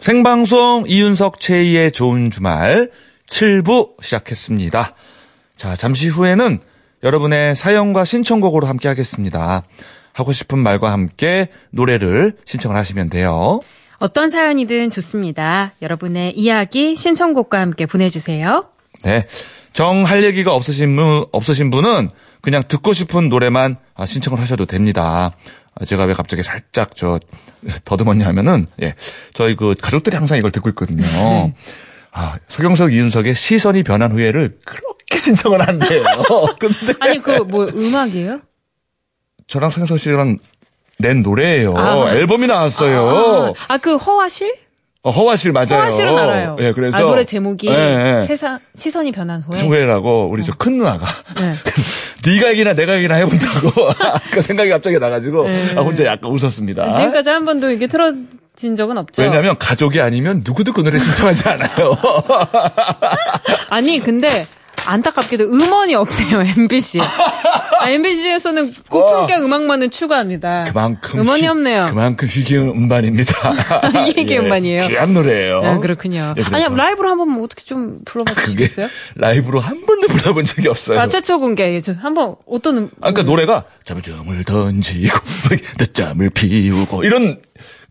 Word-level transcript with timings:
생방송 0.00 0.84
이윤석 0.88 1.40
최희의 1.40 1.92
좋은 1.92 2.30
주말 2.30 2.90
7부 3.28 4.02
시작했습니다. 4.02 4.94
자, 5.56 5.76
잠시 5.76 6.08
후에는 6.08 6.58
여러분의 7.04 7.54
사연과 7.54 8.06
신청곡으로 8.06 8.66
함께 8.66 8.88
하겠습니다. 8.88 9.62
하고 10.14 10.32
싶은 10.32 10.58
말과 10.58 10.90
함께 10.90 11.48
노래를 11.70 12.36
신청을 12.46 12.76
하시면 12.76 13.10
돼요. 13.10 13.60
어떤 13.98 14.30
사연이든 14.30 14.88
좋습니다. 14.88 15.72
여러분의 15.82 16.36
이야기, 16.36 16.96
신청곡과 16.96 17.60
함께 17.60 17.84
보내주세요. 17.84 18.70
네. 19.02 19.26
정 19.74 20.04
할 20.04 20.24
얘기가 20.24 20.54
없으신 20.54 20.96
분, 20.96 21.24
없으신 21.30 21.70
분은 21.70 22.08
그냥 22.40 22.62
듣고 22.66 22.92
싶은 22.94 23.28
노래만 23.28 23.76
아, 23.94 24.06
신청을 24.06 24.40
하셔도 24.40 24.64
됩니다. 24.64 25.32
아, 25.74 25.84
제가 25.84 26.04
왜 26.04 26.14
갑자기 26.14 26.42
살짝 26.42 26.96
저 26.96 27.18
더듬었냐 27.84 28.26
하면은 28.26 28.66
예. 28.82 28.94
저희 29.34 29.54
그 29.56 29.74
가족들이 29.80 30.16
항상 30.16 30.38
이걸 30.38 30.50
듣고 30.50 30.68
있거든요. 30.70 31.04
아, 32.12 32.38
서경석 32.48 32.92
이윤석의 32.92 33.34
시선이 33.34 33.82
변한 33.84 34.12
후에를 34.12 34.58
그렇게 34.64 35.16
신청을 35.18 35.66
한대요. 35.66 36.02
근데 36.58 36.94
아니, 37.00 37.22
그, 37.22 37.30
뭐, 37.42 37.66
음악이에요? 37.66 38.40
저랑 39.46 39.70
서경석 39.70 39.98
씨랑 39.98 40.38
낸 40.98 41.22
노래예요. 41.22 41.76
아. 41.76 42.12
앨범이 42.12 42.46
나왔어요. 42.46 43.54
아, 43.68 43.78
그 43.78 43.96
허화실? 43.96 44.54
어, 45.02 45.10
허화실 45.10 45.52
맞아요. 45.52 45.66
허화실은 45.70 46.18
알아요. 46.18 46.56
예, 46.60 46.72
그래서 46.72 46.98
아, 46.98 47.00
노래 47.00 47.24
제목이 47.24 47.68
예, 47.68 48.20
예. 48.22 48.26
세상, 48.26 48.58
시선이 48.74 49.12
변한 49.12 49.40
후에. 49.40 49.58
후회라고 49.60 50.28
우리 50.30 50.44
저 50.44 50.52
큰 50.58 50.76
누나가 50.76 51.06
네. 51.40 51.54
네가 52.30 52.50
얘기나 52.50 52.74
내가 52.74 52.96
얘기나 52.98 53.14
해본다고 53.14 53.70
그 54.30 54.42
생각이 54.42 54.68
갑자기 54.68 54.98
나가지고 54.98 55.48
네. 55.48 55.74
아, 55.76 55.80
혼자 55.80 56.04
약간 56.04 56.30
웃었습니다. 56.30 56.92
지금까지 56.92 57.30
한 57.30 57.46
번도 57.46 57.70
이게 57.70 57.86
틀어 57.86 58.12
진 58.56 58.76
적은 58.76 58.98
없죠. 58.98 59.22
왜냐하면 59.22 59.56
가족이 59.58 60.02
아니면 60.02 60.42
누구도 60.44 60.74
그 60.74 60.82
노래 60.82 60.98
신청하지 60.98 61.48
않아요. 61.48 61.94
아니, 63.70 64.00
근데 64.00 64.46
안타깝게도 64.86 65.44
음원이 65.44 65.94
없어요, 65.94 66.42
MBC. 66.56 67.00
아, 67.80 67.90
MBC에서는 67.90 68.74
고품격 68.88 69.42
음악만을 69.44 69.90
추구합니다. 69.90 70.64
그만큼 70.68 71.20
음원이 71.20 71.42
휘- 71.42 71.48
없네요. 71.48 71.86
그만큼 71.90 72.28
희귀한 72.28 72.68
음반입니다. 72.68 73.52
이게 74.08 74.34
예, 74.34 74.38
음반이에요? 74.38 74.86
귀한 74.88 75.14
노래예요. 75.14 75.58
아, 75.62 75.78
그렇군요. 75.78 76.34
예, 76.36 76.42
아니, 76.42 76.76
라이브로 76.76 77.08
한번 77.10 77.30
뭐 77.30 77.44
어떻게 77.44 77.62
좀 77.64 77.98
불러봐 78.04 78.34
그게 78.34 78.46
주시겠어요? 78.66 78.88
라이브로 79.16 79.60
한 79.60 79.84
번도 79.86 80.08
불러본 80.08 80.44
적이 80.46 80.68
없어요. 80.68 81.00
아, 81.00 81.06
최초 81.08 81.38
공개. 81.38 81.80
저 81.80 81.92
한번 82.00 82.36
어떤 82.46 82.76
음, 82.78 82.90
아, 83.00 83.10
그러니까 83.10 83.22
노래가 83.22 83.64
점점을 83.84 84.44
던지고 84.44 85.18
늦잠을 85.78 86.30
피우고 86.30 87.04
이런 87.04 87.40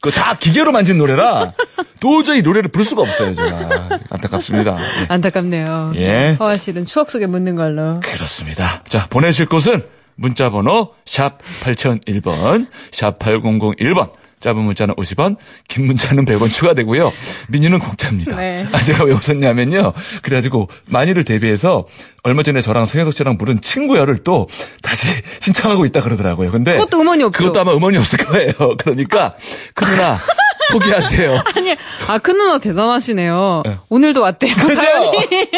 그다 0.01 0.35
기계로 0.35 0.71
만진 0.71 0.97
노래라 0.97 1.53
도저히 1.99 2.41
노래를 2.41 2.71
부를 2.71 2.85
수가 2.85 3.01
없어요, 3.01 3.35
제가. 3.35 3.89
안타깝습니다. 4.09 4.77
예. 4.79 5.05
안타깝네요. 5.09 5.93
예. 5.95 6.37
허아 6.39 6.57
씨는 6.57 6.85
추억 6.85 7.11
속에 7.11 7.25
묻는 7.27 7.55
걸로. 7.55 7.99
그렇습니다. 7.99 8.83
자, 8.87 9.07
보내실 9.09 9.47
곳은 9.47 9.83
문자번호 10.15 10.93
샵 11.05 11.39
8001번, 11.63 12.67
샵 12.91 13.19
8001번. 13.19 14.09
짧은 14.39 14.61
문자는 14.61 14.95
50원, 14.95 15.35
긴 15.67 15.85
문자는 15.85 16.25
100원 16.25 16.51
추가되고요. 16.51 17.11
민유는 17.49 17.79
공짜입니다. 17.79 18.35
네. 18.37 18.65
아, 18.71 18.79
제가 18.81 19.03
왜 19.03 19.13
웃었냐면요. 19.13 19.93
그래가지고 20.21 20.69
만일을 20.85 21.25
대비해서 21.25 21.85
얼마 22.23 22.43
전에 22.43 22.61
저랑 22.61 22.85
성현석 22.85 23.13
씨랑 23.13 23.37
부른 23.37 23.61
친구야를 23.61 24.19
또 24.23 24.47
다시 24.81 25.07
신청하고 25.41 25.85
있다 25.85 26.01
그러더라고요. 26.01 26.51
근데 26.51 26.73
그것도 26.73 27.01
음원이 27.01 27.23
없죠. 27.23 27.37
그것도 27.37 27.59
아마 27.59 27.73
음원이 27.73 27.97
없을 27.97 28.25
거예요. 28.25 28.53
그러니까 28.77 29.33
큰 29.73 29.87
누나 29.89 30.17
포기하세요. 30.71 31.41
아니, 31.55 31.75
아, 32.07 32.17
큰 32.19 32.37
누나 32.37 32.59
대단하시네요. 32.59 33.63
네. 33.65 33.77
오늘도 33.89 34.21
왔대요. 34.21 34.55
사연이. 34.55 35.17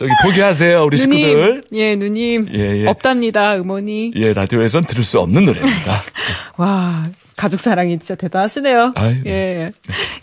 저기 0.00 0.12
포기하세요, 0.24 0.82
우리 0.82 0.96
식구들. 0.96 1.20
누님. 1.20 1.62
예, 1.74 1.94
누님. 1.94 2.48
예, 2.54 2.84
예. 2.84 2.86
없답니다, 2.88 3.56
음원이. 3.56 4.12
예, 4.14 4.32
라디오에선 4.32 4.84
들을 4.84 5.04
수 5.04 5.20
없는 5.20 5.44
노래입니다. 5.44 5.92
와, 6.56 7.04
가족 7.36 7.60
사랑이 7.60 7.98
진짜 7.98 8.14
대단하시네요. 8.14 8.94
아유, 8.96 9.16
예. 9.26 9.72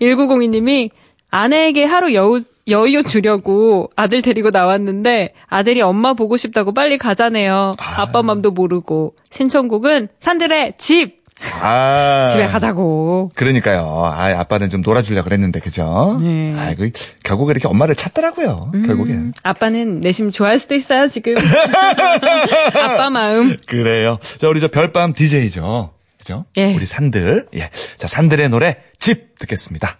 1902님이 0.02 0.90
아내에게 1.30 1.84
하루 1.84 2.12
여우, 2.16 2.42
여유 2.68 3.04
주려고 3.04 3.92
아들 3.96 4.24
데리고 4.24 4.50
나왔는데 4.50 5.34
아들이 5.46 5.84
엄마 5.84 6.16
보고 6.16 6.38
싶다고 6.38 6.74
빨리 6.74 6.98
가자네요. 6.98 7.74
아빠 7.78 8.24
맘도 8.24 8.50
모르고. 8.50 9.14
신청곡은 9.30 10.08
산들의 10.18 10.74
집! 10.80 11.17
아. 11.62 12.28
집에 12.32 12.48
가자고. 12.48 13.32
그러니까요. 13.36 13.82
아, 14.06 14.40
아빠는 14.40 14.70
좀 14.70 14.82
놀아주려고 14.82 15.26
그랬는데, 15.26 15.60
그죠? 15.60 16.18
네. 16.22 16.56
아이고, 16.58 16.88
결국에 17.24 17.52
이렇게 17.52 17.68
엄마를 17.68 17.96
찾더라고요. 17.96 18.72
결국에. 18.86 19.14
아빠는 19.44 20.00
내심 20.02 20.32
좋아할 20.32 20.60
수도 20.60 20.76
있어요, 20.76 21.08
지금. 21.08 21.36
아빠 22.76 23.10
마음. 23.10 23.56
그래요. 23.68 24.18
자, 24.40 24.48
우리 24.50 24.60
저 24.60 24.68
별밤 24.68 25.14
DJ죠. 25.14 25.94
그죠? 26.18 26.46
예. 26.58 26.76
우리 26.76 26.86
산들. 26.86 27.48
예. 27.56 27.70
자, 27.98 28.08
산들의 28.08 28.50
노래, 28.50 28.78
집 28.98 29.38
듣겠습니다. 29.40 29.98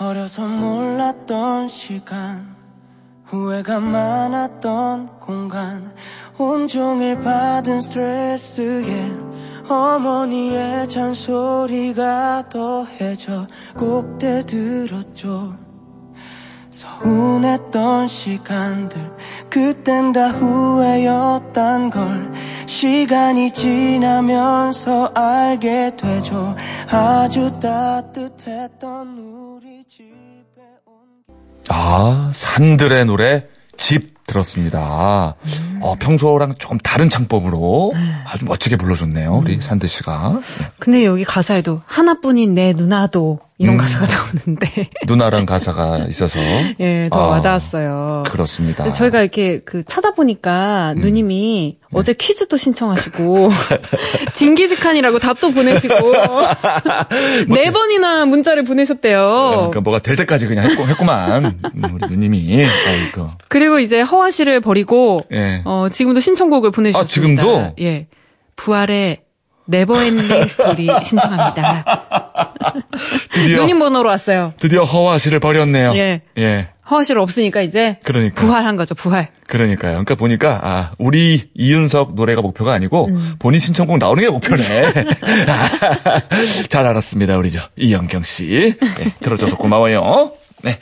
어려서 0.00 0.46
몰랐던 0.46 1.66
시간 1.66 2.57
후회가 3.28 3.78
많았던 3.78 5.20
공간 5.20 5.94
온종일 6.38 7.18
받은 7.20 7.82
스트레스에 7.82 9.12
어머니의 9.68 10.88
잔소리가 10.88 12.48
더해져 12.48 13.46
꼭대 13.76 14.42
들었죠. 14.46 15.56
서운했던 16.70 18.06
시간들 18.06 19.16
그땐 19.50 20.12
다 20.12 20.28
후회였단 20.30 21.90
걸 21.90 22.32
시간이 22.66 23.52
지나면서 23.52 25.12
알게 25.14 25.96
되죠. 25.96 26.54
아주 26.90 27.58
따뜻했던 27.60 29.18
우리 29.18 29.78
온 29.78 30.27
아, 31.68 32.30
산들의 32.32 33.04
노래, 33.06 33.44
집 33.76 34.18
들었습니다. 34.26 35.34
어, 35.80 35.94
평소랑 35.98 36.56
조금 36.58 36.78
다른 36.78 37.08
창법으로 37.08 37.92
아주 38.26 38.44
멋지게 38.44 38.76
불러줬네요. 38.76 39.36
우리 39.36 39.60
산들 39.60 39.88
씨가. 39.88 40.40
예. 40.62 40.66
근데 40.78 41.04
여기 41.04 41.24
가사에도 41.24 41.80
하나뿐인 41.86 42.54
내 42.54 42.72
누나도 42.74 43.40
이런 43.60 43.74
음. 43.74 43.78
가사가 43.78 44.06
나오는데 44.06 44.88
누나랑 45.06 45.44
가사가 45.44 46.06
있어서. 46.08 46.38
예, 46.78 47.08
더 47.10 47.18
아, 47.18 47.26
와닿았어요. 47.28 48.22
그렇습니다. 48.28 48.90
저희가 48.92 49.20
이렇게 49.20 49.60
그 49.64 49.82
찾아보니까 49.84 50.94
음. 50.96 51.00
누님이 51.00 51.76
네. 51.80 51.88
어제 51.92 52.12
퀴즈도 52.12 52.56
신청하시고 52.56 53.50
징기즈칸이라고 54.32 55.18
답도 55.18 55.50
보내시고 55.50 55.94
네 57.52 57.72
번이나 57.72 58.26
문자를 58.26 58.62
보내셨대요. 58.62 59.18
그러니까 59.56 59.80
뭐가 59.80 59.98
될 59.98 60.14
때까지 60.14 60.46
그냥 60.46 60.64
했고, 60.70 60.86
했구만. 60.86 61.58
음, 61.74 61.94
우리 61.94 62.06
누님이. 62.08 62.64
아이고. 62.64 63.28
그리고 63.48 63.80
이제 63.80 64.00
허화 64.00 64.30
씨를 64.30 64.60
버리고 64.60 65.20
예. 65.32 65.62
어, 65.64 65.88
지금도 65.90 66.20
신청곡을 66.20 66.70
보내주셨습니다. 66.70 67.42
아, 67.42 67.44
지금도? 67.44 67.74
예, 67.80 68.06
부활의 68.54 69.22
Never 69.68 70.03
Ending 70.03 70.46
Story 70.48 70.88
신청합니다. 71.02 71.84
드디어, 73.30 73.58
누님 73.58 73.78
번호로 73.78 74.08
왔어요. 74.08 74.54
드디어 74.58 74.84
허화 74.84 75.18
씨를 75.18 75.40
버렸네요. 75.40 75.92
예. 75.96 76.22
예. 76.38 76.68
허화 76.90 77.04
씨를 77.04 77.20
없으니까 77.20 77.60
이제 77.60 77.98
그러니까. 78.02 78.40
부활한 78.40 78.76
거죠. 78.76 78.94
부활. 78.94 79.28
그러니까요. 79.46 79.92
그러니까 79.92 80.14
보니까 80.14 80.60
아 80.62 80.92
우리 80.96 81.50
이윤석 81.54 82.14
노래가 82.14 82.40
목표가 82.40 82.72
아니고 82.72 83.08
음. 83.08 83.34
본인 83.38 83.60
신청곡 83.60 83.98
나오는 83.98 84.22
게 84.22 84.30
목표네. 84.30 84.62
잘 86.70 86.86
알았습니다, 86.86 87.36
우리 87.36 87.50
저 87.50 87.60
이영경 87.76 88.22
씨. 88.22 88.74
네, 88.80 89.12
들어줘서 89.20 89.58
고마워요. 89.58 90.32
네, 90.62 90.78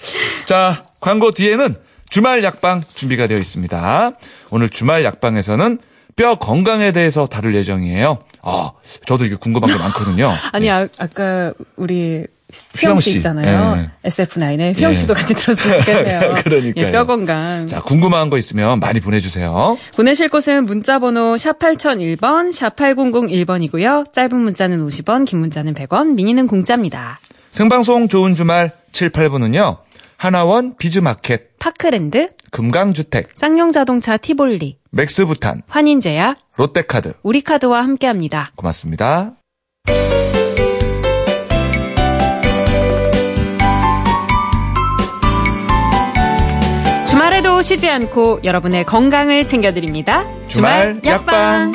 자 0.47 0.85
광고 1.01 1.33
뒤에는 1.33 1.75
주말 2.09 2.45
약방 2.45 2.85
준비가 2.95 3.27
되어 3.27 3.39
있습니다. 3.39 4.13
오늘 4.51 4.69
주말 4.69 5.03
약방에서는 5.03 5.81
뼈 6.17 6.37
건강에 6.37 6.93
대해서 6.93 7.27
다룰 7.27 7.55
예정이에요. 7.55 8.19
아, 8.43 8.73
저도 9.07 9.27
이게 9.27 9.37
궁금한 9.37 9.71
게 9.71 9.79
많거든요. 9.79 10.33
아니 10.53 10.71
아, 10.71 10.89
아까 10.99 11.53
우리 11.77 12.25
휘영 12.79 12.93
휘영 12.93 12.99
씨 13.01 13.11
씨. 13.11 13.17
있잖아요. 13.19 13.89
예. 14.05 14.09
SF9의 14.09 14.77
휘영 14.79 14.93
예. 14.93 14.95
씨도 14.95 15.13
같이 15.15 15.35
들었으면 15.35 15.79
좋겠네요. 15.81 16.35
그러니까요. 16.43 16.87
예, 16.87 16.91
뼈 16.91 17.05
건강. 17.05 17.67
자, 17.67 17.83
궁금한 17.83 18.31
거 18.31 18.39
있으면 18.39 18.81
많이 18.81 19.01
보내주세요. 19.01 19.77
보내실 19.97 20.29
곳은 20.31 20.65
문자번호 20.65 21.37
샵 21.37 21.59
8001번, 21.59 22.53
샵 22.53 22.77
8001번이고요. 22.77 24.13
짧은 24.13 24.37
문자는 24.39 24.87
50원, 24.87 25.27
긴 25.27 25.41
문자는 25.41 25.75
100원, 25.75 26.15
미니는 26.15 26.47
공짜입니다. 26.47 27.19
생방송 27.51 28.09
좋은 28.09 28.35
주말 28.37 28.73
7, 28.93 29.11
8분은요. 29.11 29.79
하나원 30.17 30.77
비즈마켓, 30.79 31.59
파크랜드, 31.59 32.31
금강주택, 32.57 33.33
쌍용자동차 33.35 34.17
티볼리, 34.17 34.79
맥스부탄, 34.91 35.61
환인제약, 35.69 36.39
롯데카드. 36.57 37.13
우리카드와 37.23 37.83
함께합니다. 37.83 38.53
고맙습니다. 38.57 39.35
주말에도 47.11 47.61
쉬지 47.61 47.91
않고 47.91 48.41
여러분의 48.43 48.85
건강을 48.85 49.45
챙겨드립니다. 49.45 50.25
주말 50.47 51.03
약방. 51.05 51.73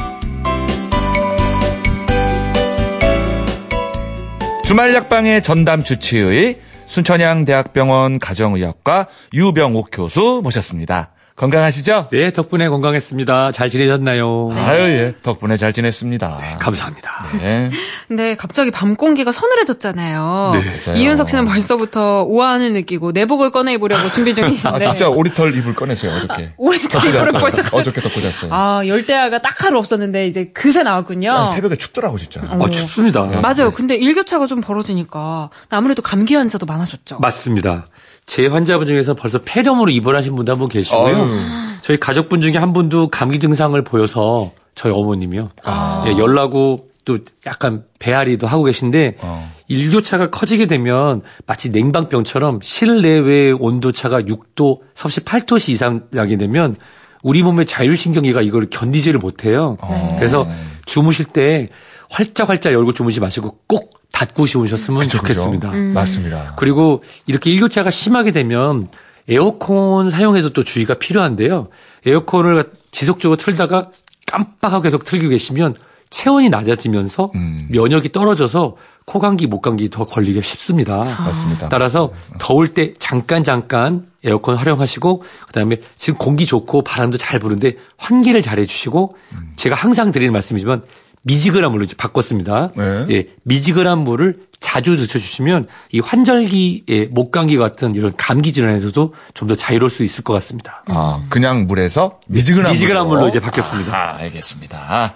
주말 4.66 4.96
약방의 4.96 5.44
전담 5.44 5.84
주치의 5.84 6.71
순천향대학병원 6.92 8.20
가정의학과 8.20 9.08
유병옥 9.34 9.90
교수 9.94 10.42
모셨습니다. 10.44 11.12
건강하시죠? 11.36 12.10
네, 12.12 12.32
덕분에 12.32 12.68
건강했습니다. 12.70 13.52
잘 13.52 13.70
지내셨나요? 13.70 14.50
아유, 14.54 14.82
예. 14.82 15.16
덕분에 15.24 15.58
잘 15.58 15.74
지냈습니다. 15.74 16.58
감사합니다. 16.60 17.26
네. 17.40 17.72
근데 18.08 18.36
갑자기 18.36 18.70
밤 18.70 18.96
공기가 18.96 19.32
서늘해졌잖아요. 19.32 20.52
네, 20.54 20.82
맞아요. 20.86 21.00
이윤석 21.02 21.30
씨는 21.30 21.46
벌써부터 21.46 22.26
우아함을 22.28 22.74
느끼고 22.74 23.12
내복을 23.14 23.50
꺼내 23.52 23.74
입으려고 23.74 24.10
준비 24.10 24.32
아, 24.32 24.36
중이신데. 24.36 24.88
진짜 24.88 25.10
오리털 25.10 25.56
이불 25.58 25.74
꺼냈어요, 25.74 26.12
어저께. 26.18 26.54
오리털 26.58 27.08
이불을. 27.10 27.32
벌써 27.34 27.64
어저께 27.72 28.02
덮고 28.02 28.22
잤어요. 28.22 28.52
아, 28.54 28.84
열대야가 28.86 29.40
딱 29.40 29.64
하루 29.64 29.78
없었는데 29.80 30.28
이제 30.28 30.52
그새 30.54 30.84
나왔군요. 30.84 31.32
아, 31.32 31.48
새벽에 31.48 31.76
춥더라고, 31.76 32.18
진짜. 32.18 32.42
어, 32.50 32.70
춥습니다. 32.70 33.24
맞아요. 33.42 33.72
근데 33.72 33.96
일교차가 33.96 34.46
좀 34.46 34.62
벌어지니까 34.62 35.50
아무래도 35.70 36.02
감기 36.02 36.36
환자도 36.36 36.66
많아졌죠. 36.66 37.20
맞습니다. 37.20 37.86
제 38.32 38.48
환자분 38.48 38.88
중에서 38.88 39.14
벌써 39.14 39.40
폐렴으로 39.44 39.92
입원하신 39.92 40.38
분도 40.38 40.54
한 40.54 40.58
분 40.60 40.70
계시고요. 40.70 41.04
아유. 41.06 41.38
저희 41.82 42.00
가족분 42.00 42.40
중에 42.40 42.56
한 42.56 42.72
분도 42.72 43.10
감기 43.10 43.40
증상을 43.40 43.84
보여서 43.84 44.52
저희 44.74 44.94
어머님이요. 44.94 45.50
아. 45.66 46.06
예, 46.08 46.12
열나고 46.18 46.88
또 47.04 47.18
약간 47.46 47.84
배앓이도 48.00 48.48
하고 48.48 48.64
계신데 48.64 49.18
어. 49.20 49.52
일교차가 49.68 50.30
커지게 50.30 50.68
되면 50.68 51.24
마치 51.46 51.72
냉방병처럼 51.72 52.62
실내외 52.62 53.52
온도차가 53.52 54.22
6도, 54.22 54.80
섭씨 54.94 55.22
8도씨 55.22 55.72
이상 55.72 56.04
나게 56.12 56.38
되면 56.38 56.78
우리 57.24 57.44
몸의 57.44 57.66
자율신경계가 57.66 58.44
이걸 58.44 58.68
견디지를 58.70 59.20
못해요. 59.20 59.76
어. 59.82 60.16
그래서 60.18 60.48
주무실 60.86 61.26
때 61.26 61.68
활짝 62.12 62.50
활짝 62.50 62.74
열고 62.74 62.94
주무지 62.94 63.20
마시고 63.20 63.60
꼭 63.68 64.02
닫고 64.12 64.46
주무셨으면 64.46 65.02
그쵸? 65.02 65.18
좋겠습니다. 65.18 65.72
맞습니다. 65.72 66.54
그리고 66.58 67.02
이렇게 67.26 67.50
일교차가 67.52 67.90
심하게 67.90 68.32
되면 68.32 68.90
에어컨 69.30 70.10
사용에도 70.10 70.52
또 70.52 70.64
주의가 70.64 70.96
필요한데요. 70.96 71.70
에어컨을 72.06 72.72
지속적으로 72.92 73.38
틀다가 73.38 73.92
깜빡하고 74.28 74.84
계속 74.84 75.06
틀고 75.06 75.30
계시면 75.30 75.76
체온이 76.10 76.50
낮아지면서 76.50 77.32
음. 77.36 77.68
면역이 77.70 78.12
떨어져서 78.12 78.76
코감기, 79.06 79.48
목감기 79.48 79.90
더 79.90 80.06
걸리기 80.06 80.42
쉽습니다. 80.42 81.04
맞습니다. 81.04 81.70
따라서 81.70 82.12
더울 82.40 82.74
때 82.74 82.94
잠깐 83.00 83.46
잠깐 83.46 84.06
에어컨 84.24 84.56
활용하시고 84.56 85.24
그다음에 85.48 85.78
지금 85.96 86.20
공기 86.20 86.46
좋고 86.46 86.84
바람도 86.84 87.18
잘 87.18 87.40
부는데 87.40 87.78
환기를 87.98 88.42
잘 88.42 88.60
해주시고 88.60 89.16
음. 89.32 89.52
제가 89.56 89.76
항상 89.76 90.12
드리는 90.12 90.32
말씀이지만 90.34 90.84
미지근한 91.24 91.72
물로 91.72 91.84
이제 91.84 91.96
바꿨습니다. 91.96 92.72
네. 92.76 93.06
예, 93.12 93.26
미지근한 93.44 94.00
물을 94.00 94.40
자주 94.60 94.96
드셔주시면 94.98 95.66
이 95.92 96.00
환절기, 96.00 96.84
예, 96.90 97.06
목감기 97.06 97.58
같은 97.58 97.96
이런 97.96 98.14
감기 98.16 98.52
질환에서도 98.52 99.14
좀 99.34 99.48
더 99.48 99.56
자유로울 99.56 99.90
수 99.92 100.04
있을 100.04 100.24
것 100.24 100.34
같습니다. 100.34 100.84
아, 100.88 101.22
그냥 101.30 101.68
물에서 101.68 102.20
미지근한, 102.28 102.72
미지근한 102.72 103.08
물로. 103.08 103.20
물로 103.22 103.30
이제 103.30 103.40
바뀌었습니다. 103.40 103.94
아, 103.96 104.16
알겠습니다. 104.18 105.14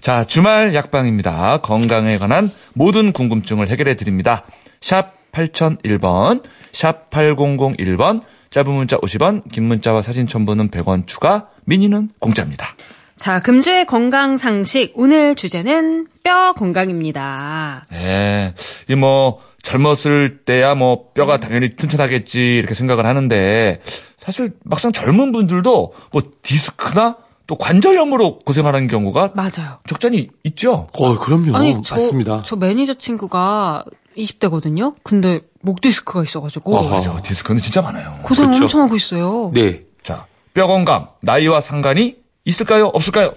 자, 0.00 0.24
주말 0.24 0.74
약방입니다. 0.74 1.58
건강에 1.58 2.18
관한 2.18 2.50
모든 2.74 3.12
궁금증을 3.12 3.68
해결해 3.68 3.94
드립니다. 3.94 4.44
샵 4.80 5.12
8001번, 5.32 6.42
샵 6.72 7.10
8001번, 7.10 8.22
짧은 8.50 8.70
문자 8.72 8.96
50원, 8.98 9.50
긴 9.50 9.64
문자와 9.64 10.02
사진 10.02 10.26
첨부는 10.26 10.70
100원 10.70 11.06
추가, 11.06 11.48
미니는 11.64 12.10
공짜입니다. 12.20 12.66
자, 13.16 13.40
금주의 13.40 13.86
건강 13.86 14.36
상식. 14.36 14.92
오늘 14.96 15.34
주제는 15.34 16.08
뼈 16.24 16.52
건강입니다. 16.54 17.84
예. 17.92 18.54
이 18.88 18.94
뭐, 18.96 19.38
젊었을 19.62 20.40
때야 20.44 20.74
뭐, 20.74 21.12
뼈가 21.14 21.36
당연히 21.36 21.76
튼튼하겠지, 21.76 22.56
이렇게 22.56 22.74
생각을 22.74 23.06
하는데, 23.06 23.80
사실 24.18 24.52
막상 24.64 24.92
젊은 24.92 25.32
분들도 25.32 25.94
뭐, 26.12 26.22
디스크나 26.42 27.16
또 27.46 27.56
관절염으로 27.56 28.40
고생하는 28.40 28.88
경우가 28.88 29.32
맞아요. 29.34 29.78
적잖이 29.86 30.28
있죠? 30.44 30.88
어, 30.94 31.18
그럼요. 31.18 31.54
아니, 31.56 31.80
저, 31.82 31.94
맞습니다. 31.94 32.42
저 32.44 32.56
매니저 32.56 32.94
친구가 32.94 33.84
20대거든요? 34.16 34.94
근데 35.02 35.40
목 35.60 35.80
디스크가 35.82 36.22
있어가지고. 36.22 36.74
어허. 36.74 36.94
맞아. 36.94 37.20
디스크는 37.22 37.60
진짜 37.60 37.82
많아요. 37.82 38.18
고생 38.22 38.46
그렇죠. 38.46 38.64
엄청 38.64 38.80
하고 38.80 38.96
있어요. 38.96 39.50
네. 39.54 39.82
자, 40.02 40.24
뼈 40.54 40.66
건강, 40.66 41.08
나이와 41.20 41.60
상관이 41.60 42.23
있을까요? 42.44 42.86
없을까요? 42.86 43.34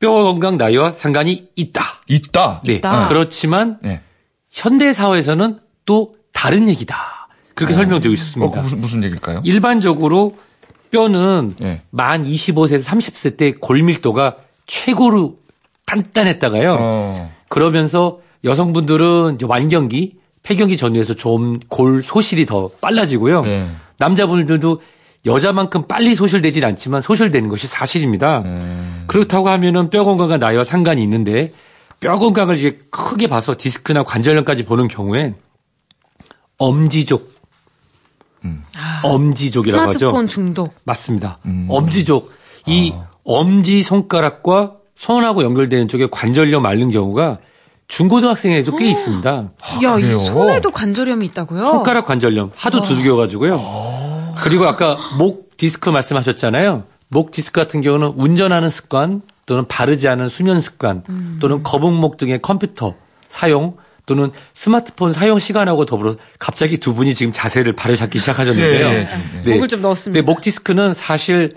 뼈 0.00 0.10
건강 0.10 0.56
나이와 0.56 0.92
상관이 0.92 1.48
있다. 1.56 1.82
있다. 2.08 2.60
네. 2.64 2.74
있다. 2.74 3.08
그렇지만 3.08 3.78
네. 3.82 4.00
현대 4.50 4.92
사회에서는 4.92 5.58
또 5.86 6.12
다른 6.32 6.68
얘기다. 6.68 7.28
그렇게 7.54 7.74
설명되고 7.74 8.10
어, 8.10 8.12
있었습니다. 8.14 8.52
그 8.52 8.58
무슨, 8.64 8.80
무슨 8.80 9.04
얘기일까요? 9.04 9.40
일반적으로 9.44 10.36
뼈는 10.90 11.54
예. 11.62 11.82
만 11.90 12.24
25세에서 12.24 12.84
30세 12.84 13.36
때 13.36 13.52
골밀도가 13.52 14.36
최고로 14.66 15.36
단단했다가요. 15.86 16.76
어, 16.78 17.32
그러면서 17.48 18.20
여성분들은 18.44 19.36
이제 19.36 19.46
완경기, 19.46 20.16
폐경기 20.42 20.76
전후에서 20.76 21.14
좀 21.14 21.58
골 21.68 22.02
소실이 22.02 22.46
더 22.46 22.68
빨라지고요. 22.80 23.42
네. 23.42 23.68
남자분들도 23.98 24.82
여자만큼 25.26 25.86
빨리 25.86 26.14
소실되진 26.14 26.64
않지만 26.64 27.00
소실되는 27.00 27.48
것이 27.48 27.66
사실입니다. 27.66 28.42
음. 28.44 29.04
그렇다고 29.06 29.48
하면은 29.48 29.90
뼈 29.90 30.04
건강과 30.04 30.36
나이와 30.38 30.64
상관이 30.64 31.02
있는데 31.02 31.52
뼈 32.00 32.16
건강을 32.16 32.58
이제 32.58 32.78
크게 32.90 33.26
봐서 33.28 33.54
디스크나 33.56 34.02
관절염까지 34.02 34.64
보는 34.64 34.88
경우엔 34.88 35.36
엄지족, 36.58 37.32
엄지족이라고 39.02 39.88
하죠. 39.88 39.98
스마트폰 39.98 40.26
중독. 40.26 40.74
맞습니다. 40.84 41.38
엄지족. 41.68 42.32
이 42.66 42.92
엄지 43.24 43.82
손가락과 43.82 44.76
손하고 44.94 45.42
연결되는 45.42 45.88
쪽에 45.88 46.08
관절염 46.10 46.64
앓는 46.66 46.90
경우가 46.90 47.38
중고등학생에도 47.88 48.76
꽤 48.76 48.88
있습니다. 48.90 49.30
야, 49.84 49.98
이 49.98 50.02
그래요? 50.02 50.18
손에도 50.18 50.70
관절염이 50.70 51.26
있다고요? 51.26 51.66
손가락 51.66 52.06
관절염 52.06 52.52
하도 52.54 52.82
두들겨가지고요. 52.82 53.56
그리고 54.42 54.66
아까 54.66 54.96
목 55.18 55.56
디스크 55.56 55.90
말씀하셨잖아요. 55.90 56.84
목 57.08 57.30
디스크 57.30 57.60
같은 57.60 57.80
경우는 57.80 58.14
운전하는 58.16 58.70
습관 58.70 59.22
또는 59.46 59.66
바르지 59.66 60.08
않은 60.08 60.28
수면 60.28 60.60
습관 60.60 61.02
또는 61.40 61.62
거북목 61.62 62.16
등의 62.16 62.40
컴퓨터 62.42 62.94
사용 63.28 63.76
또는 64.06 64.30
스마트폰 64.52 65.12
사용 65.12 65.38
시간하고 65.38 65.86
더불어 65.86 66.16
갑자기 66.38 66.78
두 66.78 66.94
분이 66.94 67.14
지금 67.14 67.32
자세를 67.32 67.72
바로잡기 67.72 68.18
시작하셨는데요. 68.18 68.86
예, 68.86 68.92
예, 68.92 69.08
좀, 69.08 69.42
예. 69.46 69.54
목을 69.54 69.68
좀 69.68 69.80
넣었습니다. 69.80 70.20
네, 70.20 70.24
목 70.24 70.40
디스크는 70.40 70.92
사실 70.94 71.52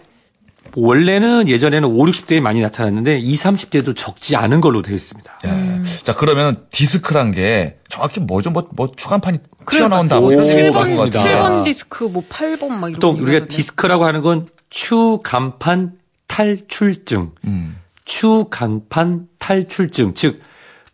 원래는 0.80 1.48
예전에는 1.48 1.90
5, 1.90 2.06
60대에 2.06 2.40
많이 2.40 2.62
나타났는데 2.62 3.18
20, 3.18 3.46
30대도 3.72 3.96
적지 3.96 4.36
않은 4.36 4.62
걸로 4.62 4.84
되어 4.84 4.96
있습니다. 4.96 5.40
예. 5.48 5.82
자, 6.04 6.14
그러면 6.16 6.54
디스크란 6.70 7.32
게 7.32 7.80
정확히 7.90 8.20
뭐죠? 8.20 8.52
뭐, 8.52 8.68
뭐, 8.74 8.92
추간판이 8.96 9.40
그래, 9.66 9.80
튀어나온다. 9.80 10.20
뭐 10.20 10.30
오, 10.30 10.32
이런 10.34 10.46
얘기 10.48 10.54
7번, 10.54 10.72
들어본 10.72 10.74
것 10.74 11.02
맞습니다. 11.02 11.20
같아요. 11.20 11.44
7번 11.62 11.64
디스크, 11.66 12.04
뭐 12.04 12.24
8번 12.30 12.68
막 12.70 12.90
이런 12.90 13.00
또거 13.00 13.22
우리가. 13.24 13.46
디스크라고 13.48 14.06
하는 14.06 14.22
건 14.22 14.48
추간판 14.70 15.94
탈출증. 16.28 17.32
음. 17.46 17.78
추간판 18.06 19.28
탈출증. 19.40 20.14
즉, 20.14 20.42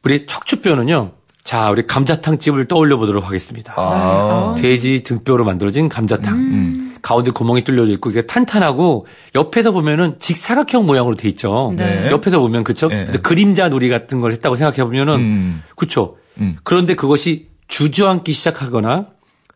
우리 0.04 0.26
척추뼈는요, 0.26 1.12
자, 1.44 1.70
우리 1.70 1.86
감자탕 1.86 2.40
집을 2.40 2.66
떠올려 2.66 2.98
보도록 2.98 3.26
하겠습니다. 3.26 3.74
아. 3.76 4.56
돼지 4.58 5.04
등뼈로 5.04 5.44
만들어진 5.44 5.90
감자탕. 5.90 6.36
음. 6.36 6.96
가운데 7.02 7.32
구멍이 7.32 7.66
뚫려져 7.66 7.92
있고 7.94 8.10
이게 8.12 8.22
탄탄하고 8.26 9.06
옆에서 9.36 9.72
보면은 9.72 10.18
직사각형 10.20 10.86
모양으로 10.86 11.16
돼 11.16 11.28
있죠. 11.30 11.74
네. 11.76 12.10
옆에서 12.10 12.40
보면 12.40 12.64
그쵸? 12.64 12.88
네. 12.88 13.08
그림자 13.22 13.68
놀이 13.68 13.90
같은 13.90 14.22
걸 14.22 14.32
했다고 14.32 14.56
생각해 14.56 14.86
보면은 14.86 15.16
음. 15.16 15.64
그쵸? 15.76 16.16
음. 16.38 16.56
그런데 16.64 16.96
그것이 16.96 17.50
주저앉기 17.68 18.32
시작하거나 18.32 19.08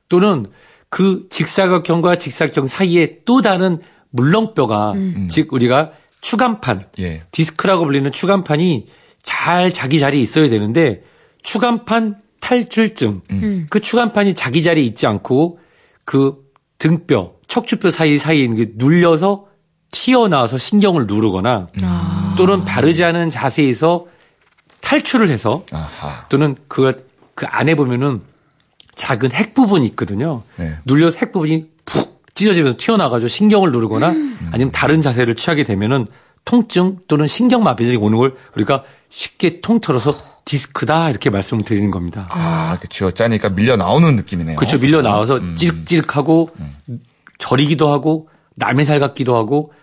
또는 0.09 0.47
그 0.89 1.27
직사각형과 1.29 2.17
직사각형 2.17 2.67
사이에 2.67 3.19
또 3.23 3.41
다른 3.41 3.79
물렁뼈가 4.09 4.93
즉 5.29 5.53
우리가 5.53 5.91
추간판 6.21 6.81
예. 6.99 7.23
디스크라고 7.31 7.85
불리는 7.85 8.11
추간판이 8.11 8.87
잘 9.21 9.71
자기 9.73 9.99
자리에 9.99 10.21
있어야 10.21 10.49
되는데 10.49 11.03
추간판 11.47 12.17
탈출증. 12.41 13.21
그 13.69 13.79
추간판이 13.79 14.35
자기 14.35 14.61
자리에 14.61 14.83
있지 14.83 15.07
않고 15.07 15.59
그 16.03 16.45
등뼈, 16.77 17.35
척추뼈 17.47 17.89
사이 17.89 18.17
사이에 18.17 18.43
있는 18.43 18.57
게 18.57 18.71
눌려서 18.75 19.47
튀어나와서 19.91 20.57
신경을 20.57 21.07
누르거나 21.07 21.69
또는 22.35 22.65
바르지 22.65 23.05
않은 23.05 23.29
자세에서 23.29 24.07
탈출을 24.81 25.29
해서 25.29 25.63
아하. 25.71 26.27
또는 26.27 26.57
그, 26.67 27.05
그 27.33 27.45
안에 27.45 27.75
보면은 27.75 28.21
작은 28.95 29.31
핵 29.31 29.53
부분이 29.53 29.85
있거든요. 29.87 30.43
네. 30.57 30.77
눌려서 30.83 31.17
핵 31.19 31.31
부분이 31.31 31.69
푹 31.85 32.25
찢어지면서 32.35 32.77
튀어나가지고 32.77 33.29
신경을 33.29 33.71
누르거나 33.71 34.13
아니면 34.51 34.71
다른 34.73 35.01
자세를 35.01 35.35
취하게 35.35 35.63
되면은 35.63 36.07
통증 36.43 36.97
또는 37.07 37.25
신경마비들이 37.25 37.95
오는 37.95 38.17
걸 38.17 38.35
우리가 38.55 38.83
쉽게 39.09 39.61
통틀어서 39.61 40.36
디스크다 40.47 41.09
이렇게 41.09 41.29
말씀을 41.29 41.63
드리는 41.63 41.91
겁니다. 41.91 42.27
아, 42.31 42.77
쥐어 42.89 43.11
짜니까 43.11 43.49
밀려 43.49 43.75
나오는 43.75 44.15
느낌이네요. 44.15 44.55
그렇죠. 44.55 44.79
밀려 44.79 45.01
나와서 45.01 45.39
찌릿찌릿하고 45.55 46.51
저리기도 47.37 47.89
하고 47.89 48.29
남의 48.55 48.85
살 48.85 48.99
같기도 48.99 49.35
하고 49.35 49.73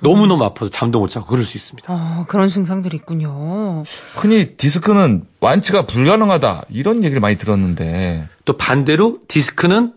너무너무 0.00 0.44
아파서 0.44 0.70
잠도 0.70 1.00
못 1.00 1.08
자고 1.08 1.26
그럴 1.26 1.44
수 1.44 1.56
있습니다. 1.56 1.92
어, 1.92 2.24
그런 2.28 2.48
증상들이 2.48 2.96
있군요. 2.96 3.82
흔히 4.14 4.46
디스크는 4.56 5.24
완치가 5.40 5.86
불가능하다 5.86 6.66
이런 6.70 7.02
얘기를 7.04 7.20
많이 7.20 7.36
들었는데 7.36 8.28
또 8.44 8.56
반대로 8.56 9.18
디스크는 9.26 9.92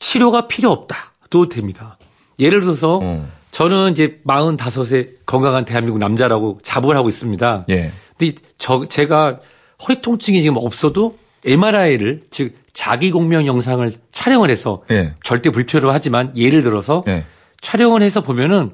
치료가 0.00 0.48
필요 0.48 0.70
없다도 0.70 1.48
됩니다. 1.48 1.96
예를 2.40 2.60
들어서 2.60 2.98
어. 3.02 3.28
저는 3.50 3.92
이제 3.92 4.20
45세 4.26 5.26
건강한 5.26 5.64
대한민국 5.64 5.98
남자라고 5.98 6.60
자부를 6.62 6.96
하고 6.96 7.08
있습니다. 7.08 7.66
예. 7.70 7.92
근데 8.20 8.34
저 8.58 8.86
제가 8.86 9.40
허리 9.88 10.02
통증이 10.02 10.42
지금 10.42 10.58
없어도 10.58 11.16
MRI를 11.46 12.20
즉 12.30 12.54
자기 12.74 13.10
공명 13.10 13.46
영상을 13.46 13.90
촬영을 14.12 14.50
해서 14.50 14.82
예. 14.90 15.14
절대 15.24 15.48
불필요로 15.50 15.90
하지만 15.90 16.36
예를 16.36 16.62
들어서 16.62 17.02
예. 17.08 17.24
촬영을 17.62 18.02
해서 18.02 18.20
보면은 18.22 18.72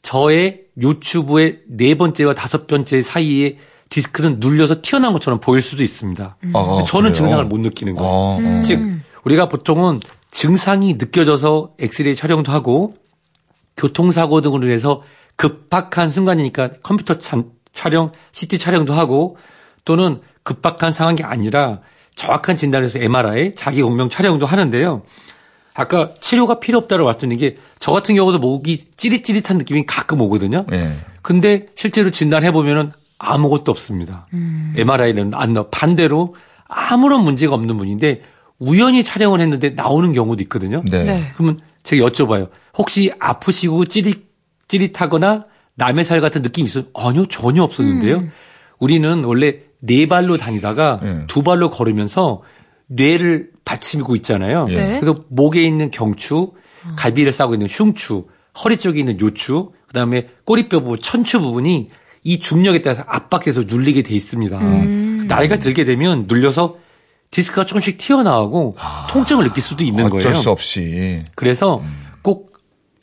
저의 0.00 0.62
요추부의 0.80 1.60
네 1.68 1.94
번째와 1.94 2.34
다섯 2.34 2.66
번째 2.66 3.02
사이에 3.02 3.58
디스크는 3.90 4.40
눌려서 4.40 4.80
튀어나온 4.82 5.12
것처럼 5.12 5.40
보일 5.40 5.62
수도 5.62 5.82
있습니다. 5.82 6.36
어, 6.54 6.84
저는 6.84 7.12
그래요? 7.12 7.12
증상을 7.12 7.44
못 7.44 7.58
느끼는 7.60 7.94
거예요. 7.94 8.10
어, 8.10 8.38
어. 8.40 8.62
즉 8.62 8.80
우리가 9.24 9.48
보통은 9.48 10.00
증상이 10.30 10.94
느껴져서 10.94 11.74
엑스레이 11.78 12.16
촬영도 12.16 12.50
하고 12.50 12.96
교통사고 13.76 14.40
등으로 14.40 14.66
인해서 14.66 15.02
급박한 15.36 16.08
순간이니까 16.08 16.70
컴퓨터 16.82 17.18
참- 17.18 17.52
촬영, 17.74 18.12
CT 18.32 18.58
촬영도 18.58 18.94
하고 18.94 19.36
또는 19.84 20.20
급박한 20.42 20.92
상황이 20.92 21.22
아니라 21.22 21.80
정확한 22.14 22.56
진단을 22.56 22.86
해서 22.86 22.98
MRI, 22.98 23.54
자기 23.54 23.82
공명 23.82 24.08
촬영도 24.08 24.46
하는데요. 24.46 25.02
아까 25.74 26.14
치료가 26.20 26.60
필요 26.60 26.78
없다고 26.78 27.04
말씀드린 27.04 27.38
게 27.38 27.56
저 27.84 27.92
같은 27.92 28.14
경우도 28.14 28.38
목이 28.38 28.86
찌릿찌릿한 28.96 29.58
느낌이 29.58 29.84
가끔 29.84 30.22
오거든요. 30.22 30.64
예. 30.72 30.94
근데 31.20 31.66
실제로 31.74 32.08
진단해 32.08 32.50
보면은 32.50 32.92
아무것도 33.18 33.70
없습니다. 33.70 34.26
MRI는 34.74 35.34
안 35.34 35.52
나. 35.52 35.68
반대로 35.68 36.34
아무런 36.66 37.24
문제가 37.24 37.54
없는 37.54 37.76
분인데 37.76 38.22
우연히 38.58 39.04
촬영을 39.04 39.42
했는데 39.42 39.68
나오는 39.68 40.14
경우도 40.14 40.42
있거든요. 40.44 40.82
네. 40.90 41.04
네. 41.04 41.30
그러면 41.34 41.60
제가 41.82 42.08
여쭤봐요. 42.08 42.48
혹시 42.78 43.12
아프시고 43.18 43.84
찌릿 43.84 44.30
찌릿하거나 44.66 45.44
남의 45.76 46.04
살 46.04 46.20
같은 46.20 46.42
느낌이 46.42 46.68
있어요? 46.68 46.84
아니요, 46.94 47.26
전혀 47.26 47.62
없었는데요. 47.62 48.24
우리는 48.78 49.24
원래 49.24 49.58
네 49.80 50.06
발로 50.06 50.36
다니다가 50.36 51.00
네. 51.02 51.24
두 51.26 51.42
발로 51.42 51.70
걸으면서 51.70 52.42
뇌를 52.86 53.50
받치고 53.64 54.16
있잖아요. 54.16 54.66
예. 54.70 54.74
네. 54.74 55.00
그래서 55.00 55.20
목에 55.28 55.62
있는 55.62 55.90
경추, 55.90 56.52
갈비를 56.96 57.32
싸고 57.32 57.54
있는 57.54 57.66
흉추, 57.68 58.26
허리 58.62 58.76
쪽에 58.76 59.00
있는 59.00 59.20
요추, 59.20 59.72
그다음에 59.88 60.28
꼬리뼈 60.44 60.80
부분, 60.80 60.98
천추 60.98 61.40
부분이 61.40 61.90
이 62.24 62.38
중력에 62.38 62.82
따라서 62.82 63.04
압박해서 63.06 63.62
눌리게 63.62 64.02
돼 64.02 64.14
있습니다. 64.14 64.58
나이가 65.26 65.56
들게 65.58 65.84
되면 65.84 66.26
눌려서 66.26 66.78
디스크가 67.30 67.64
조금씩 67.66 67.98
튀어나오고 67.98 68.76
통증을 69.10 69.44
느낄 69.44 69.62
수도 69.62 69.82
있는 69.82 70.06
어쩔 70.06 70.20
거예요. 70.20 70.34
수 70.36 70.50
없이 70.50 71.24
그래서 71.34 71.82
꼭 72.22 72.58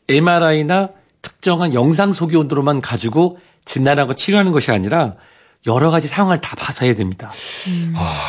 MRI나 0.07 0.89
특정한 1.21 1.73
영상 1.73 2.13
소기 2.13 2.35
온도로만 2.35 2.81
가지고 2.81 3.39
진단하고 3.65 4.13
치료하는 4.15 4.51
것이 4.51 4.71
아니라 4.71 5.15
여러 5.67 5.91
가지 5.91 6.07
상황을 6.07 6.41
다 6.41 6.55
봐서 6.55 6.85
해야 6.85 6.95
됩니다. 6.95 7.31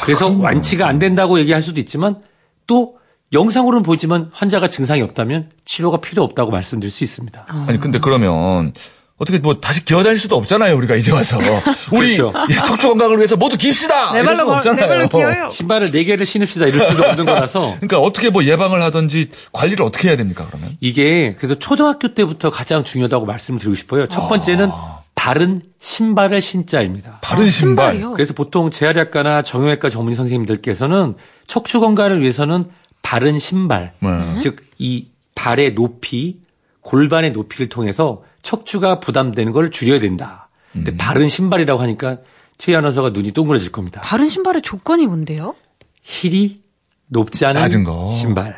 그래서 0.04 0.30
완치가 0.30 0.86
안 0.86 0.98
된다고 0.98 1.38
얘기할 1.40 1.62
수도 1.62 1.80
있지만 1.80 2.20
또 2.66 2.98
영상으로는 3.32 3.82
보이지만 3.82 4.28
환자가 4.32 4.68
증상이 4.68 5.00
없다면 5.00 5.50
치료가 5.64 5.98
필요 6.00 6.22
없다고 6.22 6.50
말씀드릴 6.50 6.90
수 6.90 7.02
있습니다. 7.04 7.46
아니 7.48 7.80
근데 7.80 7.98
그러면 7.98 8.74
어떻게 9.22 9.38
뭐 9.38 9.60
다시 9.60 9.84
기어다닐 9.84 10.18
수도 10.18 10.34
없잖아요 10.36 10.76
우리가 10.76 10.96
이제 10.96 11.12
와서 11.12 11.38
우리 11.92 12.16
그렇죠. 12.16 12.32
예, 12.50 12.56
척추 12.56 12.88
건강을 12.88 13.18
위해서 13.18 13.36
모두 13.36 13.56
깁시다 13.56 14.12
내 14.14 14.20
이럴 14.20 14.36
걸- 14.36 14.56
없잖아요. 14.56 15.08
기어요. 15.08 15.48
신발을 15.50 15.92
4개를 15.92 16.26
신읍시다 16.26 16.66
이럴 16.66 16.84
수도 16.86 17.04
없는 17.04 17.24
거라서 17.24 17.74
그러니까 17.80 17.98
어떻게 18.00 18.30
뭐 18.30 18.44
예방을 18.44 18.82
하든지 18.82 19.28
관리를 19.52 19.84
어떻게 19.84 20.08
해야 20.08 20.16
됩니까 20.16 20.44
그러면? 20.48 20.70
이게 20.80 21.36
그래서 21.38 21.54
초등학교 21.54 22.14
때부터 22.14 22.50
가장 22.50 22.82
중요하다고 22.82 23.24
말씀을 23.26 23.60
드리고 23.60 23.76
싶어요. 23.76 24.08
첫 24.08 24.28
번째는 24.28 24.68
바른 25.14 25.62
신발을 25.78 26.40
신자입니다. 26.40 27.18
바른 27.22 27.48
신발. 27.48 27.92
신발이요? 27.92 28.12
그래서 28.14 28.34
보통 28.34 28.72
재활의학과나 28.72 29.42
정형외과 29.42 29.88
전문의 29.88 30.16
선생님들께서는 30.16 31.14
척추 31.46 31.78
건강을 31.78 32.20
위해서는 32.22 32.64
바른 33.02 33.38
신발, 33.38 33.92
네. 34.00 34.38
즉이 34.40 35.10
발의 35.36 35.74
높이, 35.74 36.38
골반의 36.80 37.30
높이를 37.32 37.68
통해서 37.68 38.22
척추가 38.42 39.00
부담되는 39.00 39.52
걸 39.52 39.70
줄여야 39.70 40.00
된다. 40.00 40.48
음. 40.72 40.84
근데 40.84 40.96
바른 40.96 41.28
신발이라고 41.28 41.80
하니까 41.80 42.18
최 42.58 42.74
아나운서가 42.74 43.10
눈이 43.10 43.32
동그래질 43.32 43.72
겁니다. 43.72 44.00
바른 44.02 44.28
신발의 44.28 44.62
조건이 44.62 45.06
뭔데요? 45.06 45.54
힐이 46.02 46.60
높지 47.08 47.44
않은 47.46 47.60
낮은 47.60 47.84
거. 47.84 48.10
신발. 48.12 48.56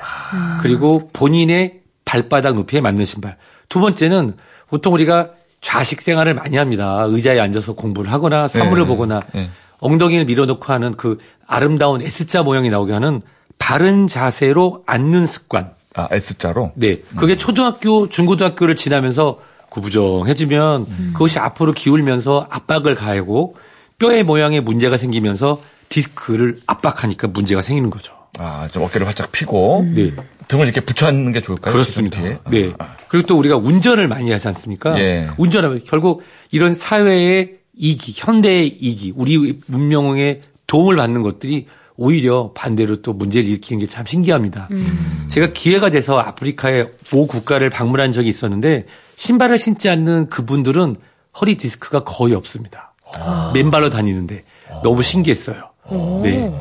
그리고 0.62 1.08
본인의 1.12 1.80
발바닥 2.04 2.54
높이에 2.54 2.80
맞는 2.80 3.04
신발. 3.04 3.36
두 3.68 3.80
번째는 3.80 4.36
보통 4.68 4.92
우리가 4.94 5.30
좌식 5.60 6.02
생활을 6.02 6.34
많이 6.34 6.56
합니다. 6.56 7.04
의자에 7.08 7.40
앉아서 7.40 7.74
공부를 7.74 8.12
하거나 8.12 8.48
사물을 8.48 8.82
네. 8.82 8.86
보거나 8.88 9.22
네. 9.32 9.48
엉덩이를 9.80 10.26
밀어놓고 10.26 10.72
하는 10.72 10.94
그 10.94 11.18
아름다운 11.46 12.02
S자 12.02 12.42
모양이 12.42 12.70
나오게 12.70 12.92
하는 12.92 13.22
바른 13.58 14.06
자세로 14.06 14.82
앉는 14.86 15.26
습관. 15.26 15.72
아 15.94 16.08
S자로. 16.10 16.72
네. 16.74 17.00
그게 17.16 17.36
초등학교, 17.36 18.08
중고등학교를 18.08 18.76
지나면서 18.76 19.40
구부정해지면 19.74 20.86
그것이 21.12 21.38
앞으로 21.38 21.72
기울면서 21.72 22.46
압박을 22.50 22.94
가하고 22.94 23.56
뼈의 23.98 24.22
모양에 24.24 24.60
문제가 24.60 24.96
생기면서 24.96 25.60
디스크를 25.88 26.58
압박하니까 26.66 27.28
문제가 27.28 27.62
생기는 27.62 27.90
거죠. 27.90 28.14
아 28.38 28.66
좀 28.72 28.82
어깨를 28.82 29.06
활짝 29.06 29.30
피고 29.30 29.86
네. 29.94 30.12
등을 30.48 30.64
이렇게 30.66 30.80
붙여앉는 30.80 31.32
게 31.32 31.40
좋을까요? 31.40 31.72
그렇습니다. 31.72 32.20
뒤에? 32.20 32.38
네. 32.50 32.72
아, 32.78 32.96
그리고 33.08 33.26
또 33.28 33.38
우리가 33.38 33.56
운전을 33.56 34.08
많이 34.08 34.30
하지 34.32 34.48
않습니까? 34.48 34.98
예. 34.98 35.28
운전하면 35.38 35.82
결국 35.86 36.22
이런 36.50 36.74
사회의 36.74 37.52
이기, 37.76 38.12
현대의 38.16 38.68
이기, 38.68 39.12
우리 39.16 39.60
문명에 39.66 40.40
도움을 40.66 40.96
받는 40.96 41.22
것들이 41.22 41.66
오히려 41.96 42.50
반대로 42.54 43.02
또 43.02 43.12
문제를 43.12 43.48
일으키는 43.48 43.80
게 43.80 43.86
참 43.86 44.04
신기합니다. 44.04 44.68
제가 45.28 45.52
기회가 45.52 45.90
돼서 45.90 46.18
아프리카의 46.18 46.88
모 47.12 47.26
국가를 47.28 47.70
방문한 47.70 48.10
적이 48.12 48.28
있었는데 48.30 48.86
신발을 49.16 49.58
신지 49.58 49.88
않는 49.88 50.28
그분들은 50.28 50.96
허리 51.40 51.56
디스크가 51.56 52.04
거의 52.04 52.34
없습니다. 52.34 52.94
맨발로 53.54 53.90
다니는데 53.90 54.44
너무 54.82 55.02
신기했어요. 55.02 55.70
네. 56.22 56.52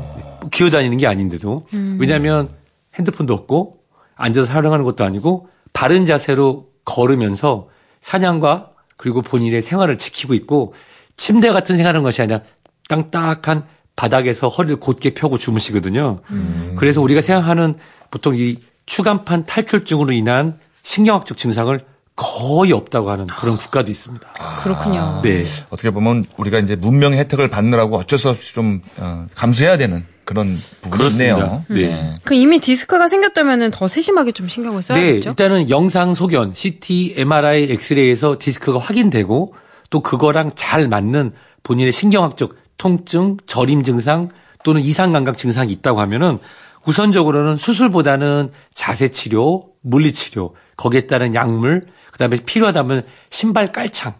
기어 0.51 0.69
다니는 0.69 0.97
게 0.97 1.07
아닌데도. 1.07 1.67
왜냐하면 1.99 2.49
핸드폰도 2.95 3.33
없고 3.33 3.79
앉아서 4.15 4.47
촬영하는 4.47 4.85
것도 4.85 5.03
아니고 5.03 5.49
바른 5.73 6.05
자세로 6.05 6.67
걸으면서 6.85 7.69
사냥과 8.01 8.71
그리고 8.97 9.21
본인의 9.21 9.61
생활을 9.61 9.97
지키고 9.97 10.33
있고 10.35 10.73
침대 11.15 11.49
같은 11.49 11.77
생활하는 11.77 12.03
것이 12.03 12.21
아니라 12.21 12.41
땅딱한 12.89 13.65
바닥에서 13.95 14.47
허리를 14.47 14.77
곧게 14.77 15.13
펴고 15.13 15.37
주무시거든요. 15.37 16.21
음. 16.29 16.75
그래서 16.77 17.01
우리가 17.01 17.21
생각하는 17.21 17.75
보통 18.11 18.35
이 18.35 18.57
추간판 18.85 19.45
탈출증으로 19.45 20.11
인한 20.11 20.57
신경학적 20.81 21.37
증상을 21.37 21.79
거의 22.15 22.71
없다고 22.71 23.09
하는 23.09 23.25
그런 23.25 23.57
국가도 23.57 23.89
있습니다. 23.89 24.27
그렇군요. 24.59 25.21
네. 25.23 25.43
어떻게 25.69 25.89
보면 25.89 26.25
우리가 26.37 26.59
이제 26.59 26.75
문명의 26.75 27.17
혜택을 27.19 27.49
받느라고 27.49 27.97
어쩔 27.97 28.19
수 28.19 28.29
없이 28.29 28.53
좀 28.53 28.81
어, 28.97 29.25
감수해야 29.33 29.77
되는 29.77 30.05
그런 30.23 30.55
부분이 30.81 31.09
있네요. 31.11 31.65
네. 31.69 32.13
그 32.23 32.35
이미 32.35 32.59
디스크가 32.59 33.07
생겼다면은 33.07 33.71
더 33.71 33.87
세심하게 33.87 34.31
좀 34.31 34.47
신경을 34.47 34.81
네, 34.81 34.93
써야겠죠. 34.93 35.29
일단은 35.29 35.69
영상 35.69 36.13
소견, 36.13 36.53
CT, 36.53 37.15
MRI, 37.17 37.71
엑스레이에서 37.71 38.37
디스크가 38.39 38.79
확인되고 38.79 39.55
또 39.89 39.99
그거랑 39.99 40.51
잘 40.55 40.87
맞는 40.87 41.31
본인의 41.63 41.91
신경학적 41.91 42.55
통증, 42.77 43.37
저림 43.45 43.83
증상 43.83 44.29
또는 44.63 44.81
이상 44.81 45.11
감각 45.13 45.37
증상이 45.37 45.71
있다고 45.73 45.99
하면은 46.01 46.39
우선적으로는 46.85 47.57
수술보다는 47.57 48.51
자세 48.73 49.09
치료, 49.09 49.69
물리 49.81 50.13
치료, 50.13 50.53
거기에 50.77 51.07
따른 51.07 51.35
약물, 51.35 51.85
그다음에 52.11 52.37
필요하다면 52.37 53.05
신발 53.29 53.71
깔창, 53.71 54.13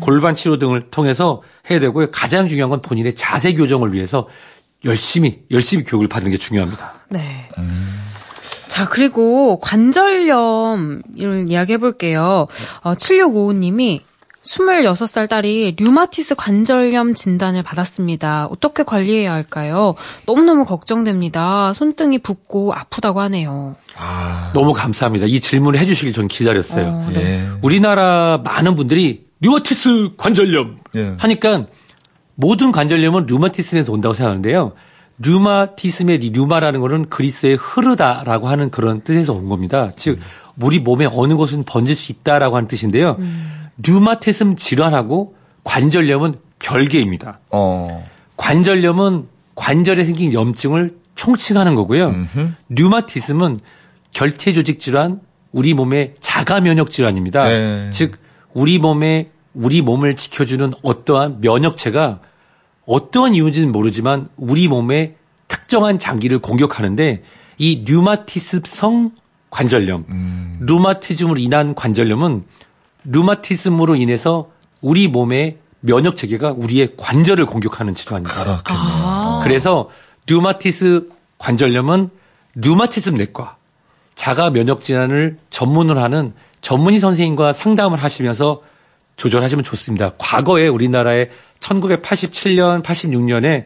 골반 0.00 0.34
치료 0.34 0.58
등을 0.58 0.90
통해서 0.90 1.42
해야 1.70 1.78
되고요. 1.80 2.10
가장 2.10 2.48
중요한 2.48 2.70
건 2.70 2.82
본인의 2.82 3.14
자세 3.14 3.54
교정을 3.54 3.92
위해서 3.92 4.28
열심히 4.84 5.42
열심히 5.50 5.84
교육을 5.84 6.08
받는 6.08 6.30
게 6.30 6.36
중요합니다. 6.36 6.94
네. 7.10 7.48
자, 8.68 8.88
그리고 8.88 9.58
관절염 9.58 11.02
이런 11.16 11.48
이야기 11.48 11.72
해볼게요. 11.72 12.46
어, 12.82 12.92
7655님이 12.94 14.02
26살 14.48 15.28
딸이 15.28 15.76
류마티스 15.78 16.34
관절염 16.34 17.14
진단을 17.14 17.62
받았습니다. 17.62 18.46
어떻게 18.46 18.82
관리해야 18.82 19.32
할까요? 19.32 19.94
너무너무 20.26 20.64
걱정됩니다. 20.64 21.72
손등이 21.74 22.18
붓고 22.18 22.72
아프다고 22.72 23.20
하네요. 23.22 23.76
아, 23.96 24.50
너무 24.54 24.72
감사합니다. 24.72 25.26
이 25.26 25.40
질문을 25.40 25.78
해주시길 25.78 26.14
전 26.14 26.28
기다렸어요. 26.28 26.86
어, 26.86 27.10
네. 27.12 27.20
예. 27.20 27.48
우리나라 27.62 28.40
많은 28.42 28.74
분들이 28.74 29.26
류마티스 29.40 30.12
관절염 30.16 30.78
예. 30.96 31.14
하니까 31.18 31.66
모든 32.34 32.72
관절염은 32.72 33.26
류마티스에서 33.26 33.92
온다고 33.92 34.14
생각하는데요. 34.14 34.72
류마티스의 35.18 36.20
이 36.22 36.30
류마라는 36.30 36.80
거는 36.80 37.08
그리스의 37.08 37.56
흐르다라고 37.56 38.48
하는 38.48 38.70
그런 38.70 39.02
뜻에서 39.02 39.32
온 39.34 39.48
겁니다. 39.48 39.92
즉 39.96 40.20
우리 40.60 40.78
몸에 40.78 41.06
어느 41.10 41.34
곳은 41.34 41.64
번질 41.64 41.94
수 41.94 42.12
있다라고 42.12 42.56
하는 42.56 42.68
뜻인데요. 42.68 43.18
류마티즘 43.84 44.56
질환하고 44.56 45.34
관절염은 45.64 46.34
별개입니다. 46.58 47.40
어, 47.50 48.04
관절염은 48.36 49.26
관절에 49.54 50.04
생긴 50.04 50.32
염증을 50.32 50.96
총칭하는 51.14 51.74
거고요. 51.74 52.08
음흠. 52.08 52.52
류마티즘은 52.68 53.60
결체 54.12 54.52
조직 54.52 54.78
질환, 54.78 55.20
우리 55.52 55.74
몸의 55.74 56.14
자가 56.20 56.60
면역 56.60 56.90
질환입니다. 56.90 57.44
네. 57.44 57.90
즉 57.90 58.18
우리 58.54 58.78
몸에 58.78 59.30
우리 59.54 59.82
몸을 59.82 60.16
지켜주는 60.16 60.72
어떠한 60.82 61.40
면역체가 61.40 62.20
어떠한 62.86 63.34
이유인지는 63.34 63.72
모르지만 63.72 64.28
우리 64.36 64.68
몸의 64.68 65.14
특정한 65.48 65.98
장기를 65.98 66.38
공격하는데 66.38 67.22
이 67.58 67.84
류마티스성 67.86 69.10
관절염, 69.50 70.04
음. 70.08 70.58
류마티즘으로 70.60 71.38
인한 71.38 71.74
관절염은 71.74 72.44
류마티즘으로 73.04 73.96
인해서 73.96 74.50
우리 74.80 75.08
몸의 75.08 75.58
면역 75.80 76.16
체계가 76.16 76.52
우리의 76.52 76.94
관절을 76.96 77.46
공격하는 77.46 77.94
질환입니다. 77.94 78.34
그렇겠네요. 78.34 78.84
아. 78.84 79.40
그래서 79.44 79.88
류마티스 80.26 81.08
관절염은 81.38 82.10
류마티즘 82.56 83.16
내과 83.16 83.56
자가 84.14 84.50
면역 84.50 84.82
질환을 84.82 85.38
전문으로 85.50 86.00
하는 86.00 86.32
전문의 86.60 86.98
선생님과 86.98 87.52
상담을 87.52 88.02
하시면서 88.02 88.62
조절하시면 89.16 89.64
좋습니다. 89.64 90.12
과거에 90.18 90.66
우리나라에 90.68 91.30
1987년, 91.60 92.82
86년에 92.82 93.64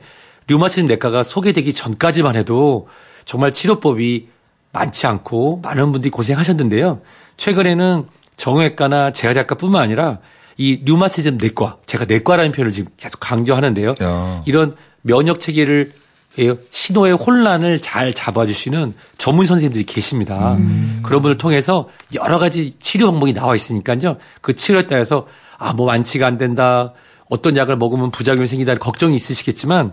류마티즘 0.49 0.87
내과가 0.87 1.23
소개되기 1.23 1.73
전까지만 1.73 2.37
해도 2.37 2.89
정말 3.25 3.53
치료법이 3.55 4.29
많지 4.73 5.07
않고 5.07 5.61
많은 5.63 5.93
분들이 5.93 6.11
고생하셨는데요. 6.11 7.01
최근에는 7.37 8.07
정형외과나 8.43 9.13
재활의학과뿐만 9.13 9.81
아니라 9.81 10.19
이 10.57 10.81
류마티즘 10.85 11.39
내과, 11.39 11.79
제가 11.87 12.07
내과라는 12.07 12.51
표현을 12.51 12.73
지금 12.73 12.91
계속 12.97 13.21
강조하는데요. 13.21 13.95
야. 14.03 14.43
이런 14.47 14.75
면역 15.03 15.39
체계를 15.39 15.93
예, 16.41 16.55
신호의 16.71 17.13
혼란을 17.13 17.81
잘 17.81 18.13
잡아주시는 18.13 18.95
전문 19.17 19.47
선생님들이 19.47 19.85
계십니다. 19.85 20.57
그런 21.03 21.23
분을 21.23 21.39
통해서 21.39 21.89
여러 22.15 22.39
가지 22.39 22.73
치료 22.79 23.11
방법이 23.11 23.33
나와 23.33 23.55
있으니까요. 23.55 24.17
그 24.41 24.57
치료에 24.57 24.87
따라서 24.87 25.27
아, 25.59 25.73
뭐 25.73 25.87
완치가 25.87 26.27
안 26.27 26.37
된다. 26.39 26.95
어떤 27.29 27.57
약을 27.57 27.77
먹으면 27.77 28.11
부작용이 28.11 28.49
생기다 28.49 28.75
걱정이 28.77 29.15
있으시겠지만 29.15 29.93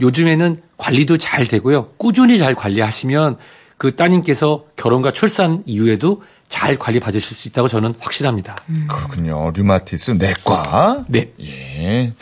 요즘에는 0.00 0.56
관리도 0.78 1.18
잘 1.18 1.46
되고요. 1.46 1.90
꾸준히 1.98 2.38
잘 2.38 2.54
관리하시면 2.54 3.36
그 3.76 3.94
따님께서 3.94 4.64
결혼과 4.76 5.10
출산 5.12 5.62
이후에도 5.66 6.22
잘 6.48 6.76
관리 6.78 7.00
받으실 7.00 7.36
수 7.36 7.48
있다고 7.48 7.68
저는 7.68 7.94
확실합니다. 7.98 8.56
그렇군요. 8.88 9.50
류마티스 9.54 10.12
내과. 10.12 11.04
네. 11.08 11.32
예. 11.42 12.12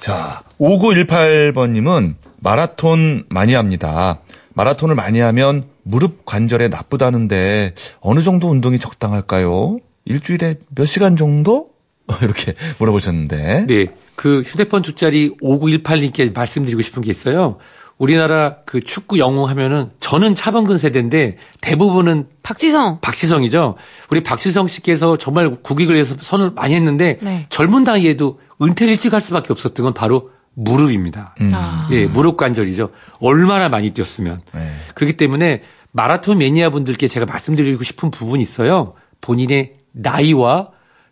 자, 0.00 0.42
5918번님은 0.60 2.14
마라톤 2.38 3.24
많이 3.28 3.54
합니다. 3.54 4.20
마라톤을 4.54 4.94
많이 4.94 5.20
하면 5.20 5.66
무릎 5.82 6.24
관절에 6.24 6.68
나쁘다는데 6.68 7.74
어느 8.00 8.20
정도 8.20 8.48
운동이 8.48 8.78
적당할까요? 8.78 9.78
일주일에 10.04 10.56
몇 10.74 10.86
시간 10.86 11.16
정도? 11.16 11.68
이렇게 12.22 12.54
물어보셨는데. 12.78 13.66
네. 13.66 13.86
그 14.14 14.42
휴대폰 14.42 14.82
뒷자리 14.82 15.30
5918님께 15.42 16.34
말씀드리고 16.34 16.80
싶은 16.82 17.02
게 17.02 17.10
있어요. 17.10 17.58
우리나라 17.98 18.56
그 18.66 18.80
축구 18.80 19.18
영웅 19.18 19.48
하면은 19.48 19.90
저는 20.00 20.34
차범근 20.34 20.76
세대인데 20.78 21.38
대부분은 21.62 22.28
박지성. 22.42 23.00
박시성이죠. 23.00 23.76
우리 24.10 24.22
박시성 24.22 24.68
씨께서 24.68 25.16
정말 25.16 25.50
국익을 25.62 25.94
위해서 25.94 26.14
선을 26.18 26.50
많이 26.50 26.74
했는데 26.74 27.18
네. 27.22 27.46
젊은 27.48 27.84
나이에도 27.84 28.38
은퇴를 28.60 28.92
일찍 28.94 29.14
할 29.14 29.20
수밖에 29.20 29.52
없었던 29.52 29.84
건 29.84 29.94
바로 29.94 30.30
무릎입니다. 30.54 31.34
음. 31.40 31.52
아. 31.54 31.88
예, 31.92 32.06
무릎 32.06 32.36
관절이죠. 32.36 32.90
얼마나 33.20 33.68
많이 33.68 33.90
뛰었으면. 33.90 34.42
네. 34.54 34.72
그렇기 34.94 35.16
때문에 35.16 35.62
마라톤 35.92 36.38
매니아 36.38 36.70
분들께 36.70 37.08
제가 37.08 37.24
말씀드리고 37.26 37.82
싶은 37.82 38.10
부분이 38.10 38.42
있어요. 38.42 38.94
본인의 39.22 39.76
나이와 39.92 40.68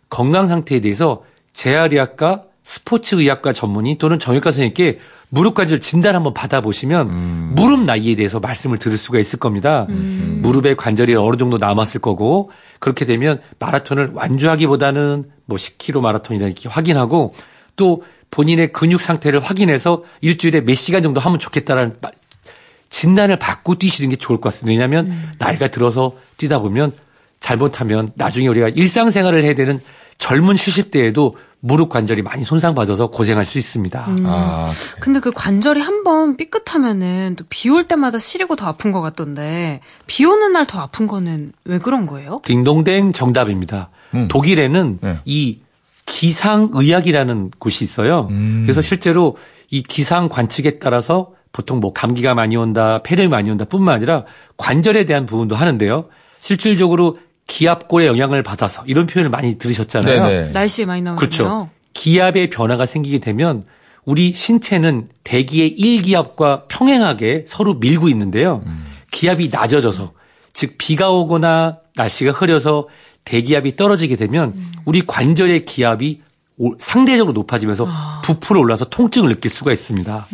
건강 0.09 0.47
상태에 0.47 0.79
대해서 0.79 1.23
재활의학과 1.53 2.43
스포츠 2.65 3.13
의학과 3.15 3.53
전문의 3.53 3.97
또는 3.99 4.17
정형외과 4.19 4.51
선생님께 4.51 4.99
무릎 5.29 5.53
관절 5.53 5.79
진단 5.79 6.15
한번 6.15 6.33
받아보시면 6.33 7.53
무릎 7.55 7.81
나이에 7.85 8.15
대해서 8.15 8.39
말씀을 8.39 8.79
들을 8.79 8.97
수가 8.97 9.19
있을 9.19 9.37
겁니다. 9.39 9.85
무릎의 10.41 10.75
관절이 10.75 11.13
어느 11.15 11.37
정도 11.37 11.57
남았을 11.59 12.01
거고 12.01 12.49
그렇게 12.79 13.05
되면 13.05 13.39
마라톤을 13.59 14.11
완주하기보다는 14.13 15.25
뭐 15.45 15.57
10km 15.57 16.01
마라톤이라 16.01 16.47
이렇게 16.47 16.67
확인하고 16.67 17.35
또 17.75 18.03
본인의 18.31 18.73
근육 18.73 18.99
상태를 18.99 19.39
확인해서 19.41 20.03
일주일에 20.21 20.61
몇 20.61 20.75
시간 20.75 21.03
정도 21.03 21.19
하면 21.21 21.37
좋겠다라는 21.39 21.97
말- 22.01 22.13
진단을 22.89 23.37
받고 23.37 23.75
뛰시는 23.75 24.09
게 24.09 24.15
좋을 24.15 24.39
것 24.41 24.49
같습니다. 24.51 24.71
왜냐하면 24.83 25.15
나이가 25.37 25.67
들어서 25.67 26.13
뛰다 26.37 26.59
보면 26.59 26.93
잘못하면 27.39 28.09
나중에 28.15 28.47
우리가 28.47 28.69
일상생활을 28.69 29.43
해야 29.43 29.53
되는 29.53 29.81
젊은 30.17 30.55
70대에도 30.55 31.33
무릎 31.67 31.89
관절이 31.89 32.21
많이 32.21 32.43
손상받아서 32.43 33.07
고생할 33.07 33.43
수 33.43 33.57
있습니다. 33.57 34.05
아, 34.25 34.71
근데 34.99 35.19
그 35.19 35.31
관절이 35.31 35.81
한번 35.81 36.37
삐끗하면은 36.37 37.35
또 37.37 37.45
비 37.49 37.69
올 37.71 37.83
때마다 37.83 38.19
시리고 38.19 38.55
더 38.55 38.67
아픈 38.67 38.91
것 38.91 39.01
같던데 39.01 39.81
비 40.05 40.25
오는 40.25 40.51
날 40.53 40.65
더 40.67 40.79
아픈 40.79 41.07
거는 41.07 41.53
왜 41.65 41.79
그런 41.79 42.05
거예요? 42.05 42.39
딩동댕 42.45 43.13
정답입니다. 43.13 43.89
음. 44.13 44.27
독일에는 44.27 44.99
네. 45.01 45.17
이 45.25 45.59
기상의학이라는 46.05 47.51
곳이 47.57 47.83
있어요. 47.83 48.27
음. 48.29 48.61
그래서 48.65 48.81
실제로 48.81 49.35
이 49.71 49.81
기상 49.81 50.29
관측에 50.29 50.77
따라서 50.79 51.31
보통 51.51 51.79
뭐 51.79 51.93
감기가 51.93 52.35
많이 52.35 52.55
온다, 52.57 53.01
폐렴이 53.03 53.29
많이 53.29 53.49
온다 53.49 53.65
뿐만 53.65 53.95
아니라 53.95 54.25
관절에 54.57 55.05
대한 55.05 55.25
부분도 55.25 55.55
하는데요. 55.55 56.05
실질적으로 56.39 57.17
기압골의 57.47 58.07
영향을 58.07 58.43
받아서 58.43 58.83
이런 58.87 59.05
표현을 59.07 59.29
많이 59.29 59.57
들으셨잖아요. 59.57 60.23
네네. 60.27 60.51
날씨에 60.51 60.85
많이 60.85 61.01
나오잖아요. 61.01 61.19
그렇죠. 61.19 61.69
기압의 61.93 62.49
변화가 62.49 62.85
생기게 62.85 63.19
되면 63.19 63.63
우리 64.03 64.33
신체는 64.33 65.07
대기의 65.23 65.75
1기압과 65.77 66.67
평행하게 66.67 67.45
서로 67.47 67.75
밀고 67.75 68.09
있는데요. 68.09 68.63
기압이 69.11 69.49
낮아져서 69.51 70.11
즉 70.53 70.75
비가 70.77 71.09
오거나 71.11 71.77
날씨가 71.95 72.31
흐려서 72.31 72.87
대기압이 73.23 73.75
떨어지게 73.75 74.15
되면 74.17 74.53
우리 74.85 75.01
관절의 75.05 75.65
기압이 75.65 76.21
오- 76.57 76.75
상대적으로 76.79 77.33
높아지면서 77.33 77.87
부풀어 78.23 78.59
올라서 78.61 78.85
통증을 78.85 79.29
느낄 79.29 79.49
수가 79.51 79.71
있습니다. 79.73 80.27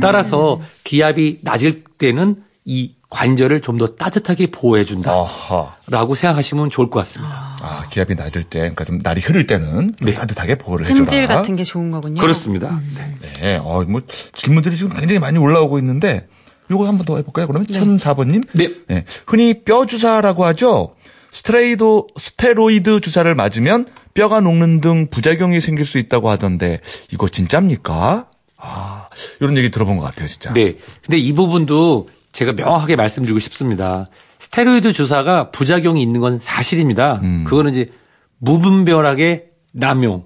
따라서 0.00 0.60
기압이 0.84 1.38
낮을 1.42 1.84
때는 1.98 2.36
이 2.64 2.92
관절을 3.12 3.60
좀 3.60 3.78
더 3.78 3.86
따뜻하게 3.86 4.50
보호해 4.50 4.84
준다라고. 4.84 6.14
생각하시면 6.14 6.70
좋을 6.70 6.88
것 6.90 7.00
같습니다. 7.00 7.56
아, 7.62 7.84
기압이 7.90 8.14
낮을 8.14 8.42
때, 8.44 8.60
그러니까 8.60 8.84
좀 8.84 8.98
날이 9.02 9.20
흐를 9.20 9.46
때는 9.46 9.94
좀 9.98 10.06
네. 10.06 10.14
따뜻하게 10.14 10.56
보호를 10.56 10.86
해줘라. 10.86 10.98
찜질 10.98 11.26
같은 11.26 11.56
게 11.56 11.64
좋은 11.64 11.90
거군요. 11.90 12.20
그렇습니다. 12.20 12.80
네. 13.20 13.32
네, 13.40 13.56
어, 13.56 13.82
뭐, 13.88 14.02
질문들이 14.34 14.76
지금 14.76 14.92
굉장히 14.94 15.18
많이 15.18 15.38
올라오고 15.38 15.78
있는데, 15.78 16.28
요거 16.70 16.86
한번 16.86 17.04
더 17.04 17.16
해볼까요? 17.16 17.46
그러면 17.46 17.66
천사번님 17.66 18.42
네. 18.52 19.04
흔히 19.26 19.62
뼈 19.64 19.84
주사라고 19.86 20.44
하죠? 20.46 20.94
스테레이도, 21.32 22.06
스테로이드 22.18 23.00
주사를 23.00 23.34
맞으면 23.34 23.86
뼈가 24.14 24.40
녹는 24.40 24.80
등 24.80 25.08
부작용이 25.10 25.60
생길 25.60 25.84
수 25.84 25.98
있다고 25.98 26.30
하던데, 26.30 26.80
이거 27.10 27.28
진짜입니까? 27.28 28.26
아, 28.58 29.06
이런 29.40 29.56
얘기 29.56 29.70
들어본 29.70 29.98
것 29.98 30.04
같아요, 30.04 30.28
진짜. 30.28 30.52
네. 30.52 30.76
근데 31.04 31.18
이 31.18 31.32
부분도 31.32 32.08
제가 32.32 32.52
명확하게 32.52 32.96
말씀드리고 32.96 33.38
싶습니다. 33.38 34.08
스테로이드 34.38 34.92
주사가 34.92 35.50
부작용이 35.50 36.02
있는 36.02 36.20
건 36.20 36.38
사실입니다. 36.40 37.20
음. 37.22 37.44
그거는 37.44 37.72
이제 37.72 37.90
무분별하게 38.38 39.50
남용 39.72 40.24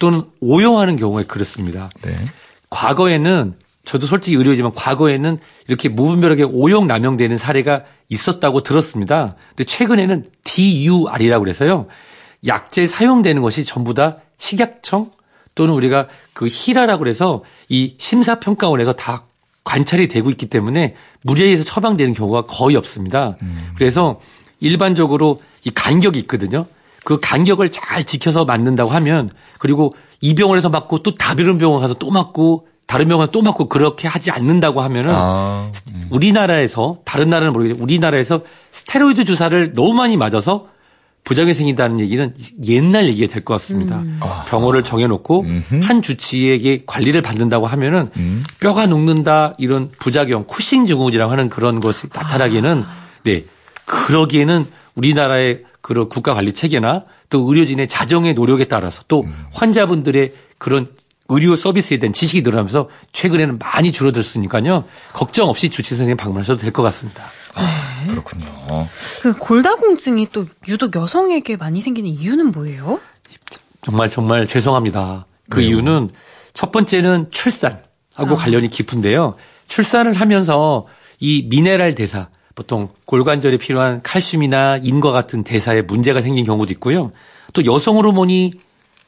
또는 0.00 0.24
오용하는 0.40 0.96
경우에 0.96 1.24
그렇습니다. 1.24 1.90
네. 2.02 2.16
과거에는 2.70 3.54
저도 3.84 4.06
솔직히 4.06 4.36
의료지만 4.36 4.72
과거에는 4.74 5.38
이렇게 5.68 5.88
무분별하게 5.88 6.44
오용 6.44 6.86
남용되는 6.86 7.38
사례가 7.38 7.84
있었다고 8.08 8.62
들었습니다. 8.62 9.36
근데 9.50 9.64
최근에는 9.64 10.30
DUR이라고 10.44 11.44
그래서요. 11.44 11.86
약제 12.46 12.86
사용되는 12.86 13.42
것이 13.42 13.64
전부 13.64 13.94
다 13.94 14.16
식약청 14.38 15.10
또는 15.54 15.74
우리가 15.74 16.08
그 16.32 16.46
히라라고 16.48 17.00
그래서 17.00 17.44
이 17.68 17.94
심사평가원에서 17.98 18.94
다 18.94 19.24
관찰이 19.70 20.08
되고 20.08 20.30
있기 20.30 20.46
때문에 20.46 20.96
무리해서 21.22 21.62
처방되는 21.62 22.12
경우가 22.14 22.42
거의 22.46 22.74
없습니다. 22.74 23.36
그래서 23.76 24.20
일반적으로 24.58 25.40
이 25.64 25.70
간격이 25.70 26.18
있거든요. 26.20 26.66
그 27.04 27.20
간격을 27.20 27.70
잘 27.70 28.02
지켜서 28.04 28.44
맞는다고 28.44 28.90
하면 28.90 29.30
그리고 29.58 29.94
이 30.20 30.34
병원에서 30.34 30.70
맞고 30.70 31.04
또 31.04 31.14
다른 31.14 31.56
병원 31.58 31.80
가서 31.80 31.94
또 31.94 32.10
맞고 32.10 32.66
다른 32.86 33.06
병원 33.06 33.30
또 33.30 33.42
맞고 33.42 33.68
그렇게 33.68 34.08
하지 34.08 34.32
않는다고 34.32 34.80
하면은 34.82 35.12
아, 35.14 35.70
우리나라에서 36.10 36.98
다른 37.04 37.30
나라는 37.30 37.52
모르겠지만 37.52 37.82
우리나라에서 37.84 38.40
스테로이드 38.72 39.24
주사를 39.24 39.74
너무 39.74 39.94
많이 39.94 40.16
맞아서 40.16 40.66
부작용이 41.24 41.54
생긴다는 41.54 42.00
얘기는 42.00 42.34
옛날 42.66 43.08
얘기가 43.08 43.32
될 43.32 43.44
것 43.44 43.54
같습니다. 43.54 44.02
병원을 44.48 44.82
정해놓고 44.84 45.44
한 45.82 46.02
주치의에게 46.02 46.82
관리를 46.86 47.22
받는다고 47.22 47.66
하면은 47.66 48.08
뼈가 48.58 48.86
녹는다 48.86 49.54
이런 49.58 49.90
부작용 49.98 50.44
쿠싱 50.46 50.86
증후군이라고 50.86 51.30
하는 51.30 51.48
그런 51.48 51.80
것이 51.80 52.06
나타나기에는 52.12 52.84
네 53.24 53.44
그러기에는 53.84 54.66
우리나라의 54.94 55.62
그런 55.80 56.08
국가 56.08 56.34
관리 56.34 56.52
체계나 56.52 57.04
또 57.28 57.46
의료진의 57.48 57.86
자정의 57.88 58.34
노력에 58.34 58.64
따라서 58.64 59.02
또 59.08 59.24
환자분들의 59.52 60.32
그런 60.58 60.88
의료 61.28 61.54
서비스에 61.54 61.98
대한 61.98 62.12
지식이 62.12 62.42
늘어나면서 62.42 62.88
최근에는 63.12 63.58
많이 63.58 63.92
줄어들었으니까요. 63.92 64.84
걱정 65.12 65.48
없이 65.48 65.68
주치 65.68 65.90
선생님 65.90 66.16
방문하셔도 66.16 66.58
될 66.60 66.72
것 66.72 66.82
같습니다. 66.82 67.22
아, 67.54 67.89
그렇군요. 68.08 68.46
그 69.22 69.36
골다공증이 69.36 70.28
또 70.32 70.46
유독 70.68 70.94
여성에게 70.94 71.56
많이 71.56 71.80
생기는 71.80 72.08
이유는 72.08 72.52
뭐예요? 72.52 73.00
정말 73.82 74.10
정말 74.10 74.46
죄송합니다. 74.46 75.26
그 75.48 75.60
이유는 75.60 76.10
첫 76.52 76.70
번째는 76.72 77.30
출산하고 77.30 78.36
관련이 78.36 78.68
깊은데요. 78.68 79.34
출산을 79.66 80.12
하면서 80.14 80.86
이 81.18 81.46
미네랄 81.48 81.94
대사, 81.94 82.28
보통 82.54 82.88
골관절에 83.04 83.56
필요한 83.56 84.02
칼슘이나 84.02 84.78
인과 84.78 85.12
같은 85.12 85.44
대사에 85.44 85.82
문제가 85.82 86.20
생긴 86.20 86.44
경우도 86.44 86.72
있고요. 86.74 87.12
또 87.52 87.64
여성 87.64 87.96
호르몬이 87.96 88.54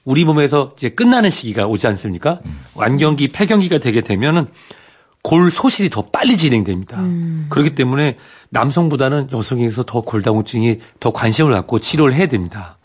우리 0.04 0.24
몸에서 0.24 0.72
이제 0.76 0.88
끝나는 0.88 1.30
시기가 1.30 1.66
오지 1.66 1.86
않습니까? 1.88 2.40
완경기, 2.74 3.28
폐경기가 3.28 3.78
되게 3.78 4.00
되면은 4.00 4.48
골 5.22 5.50
소실이 5.52 5.88
더 5.88 6.02
빨리 6.02 6.36
진행됩니다. 6.36 6.98
그렇기 7.48 7.74
때문에 7.76 8.16
남성보다는 8.50 9.28
여성에서 9.32 9.84
더 9.84 10.00
골다공증이 10.00 10.78
더 10.98 11.12
관심을 11.12 11.52
갖고 11.52 11.78
치료를 11.78 12.12
해야 12.14 12.26
됩니다. 12.26 12.76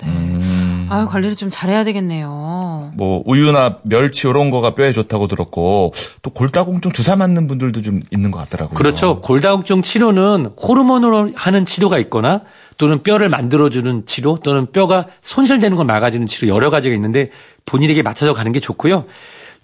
아유, 0.89 1.05
관리를 1.07 1.35
좀 1.35 1.49
잘해야 1.49 1.83
되겠네요. 1.83 2.91
뭐, 2.95 3.21
우유나 3.25 3.79
멸치 3.83 4.27
이런 4.27 4.51
거가 4.51 4.73
뼈에 4.73 4.93
좋다고 4.93 5.27
들었고, 5.27 5.93
또 6.21 6.29
골다공증 6.29 6.93
주사 6.93 7.17
맞는 7.17 7.47
분들도 7.47 7.81
좀 7.81 8.01
있는 8.11 8.31
것 8.31 8.37
같더라고요. 8.39 8.77
그렇죠. 8.77 9.19
골다공증 9.19 9.81
치료는 9.81 10.51
호르몬으로 10.61 11.31
하는 11.35 11.65
치료가 11.65 11.97
있거나 11.99 12.41
또는 12.77 13.01
뼈를 13.03 13.27
만들어주는 13.27 14.05
치료 14.05 14.39
또는 14.41 14.71
뼈가 14.71 15.07
손실되는 15.21 15.75
걸 15.75 15.85
막아주는 15.87 16.25
치료 16.27 16.55
여러 16.55 16.69
가지가 16.69 16.95
있는데 16.95 17.31
본인에게 17.65 18.03
맞춰서 18.03 18.31
가는 18.33 18.51
게 18.53 18.59
좋고요. 18.61 19.05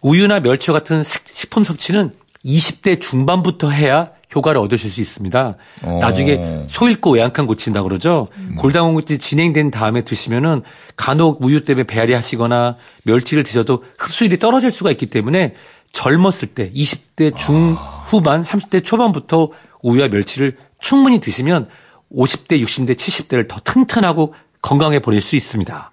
우유나 0.01 0.41
멸치 0.41 0.71
같은 0.71 1.03
식- 1.03 1.21
식품 1.27 1.63
섭취는 1.63 2.11
20대 2.45 2.99
중반부터 2.99 3.69
해야 3.69 4.09
효과를 4.35 4.59
얻으실 4.59 4.89
수 4.89 4.99
있습니다. 5.01 5.55
어. 5.83 5.97
나중에 6.01 6.65
소 6.67 6.89
잃고 6.89 7.11
외양간 7.11 7.45
고친다 7.45 7.83
그러죠. 7.83 8.27
골다공증이 8.57 9.19
진행된 9.19 9.71
다음에 9.71 10.01
드시면은 10.01 10.63
간혹 10.95 11.43
우유 11.43 11.63
때문에 11.63 11.83
배앓이 11.83 12.13
하시거나 12.13 12.77
멸치를 13.03 13.43
드셔도 13.43 13.83
흡수율이 13.97 14.39
떨어질 14.39 14.71
수가 14.71 14.91
있기 14.91 15.07
때문에 15.07 15.53
젊었을 15.91 16.49
때 16.55 16.71
20대 16.71 17.35
중후반, 17.35 18.41
30대 18.41 18.83
초반부터 18.83 19.49
우유와 19.83 20.07
멸치를 20.07 20.57
충분히 20.79 21.19
드시면 21.19 21.69
50대, 22.11 22.61
60대, 22.61 22.95
70대를 22.95 23.47
더 23.47 23.59
튼튼하고 23.63 24.33
건강해 24.61 24.99
보낼 24.99 25.21
수 25.21 25.35
있습니다. 25.35 25.91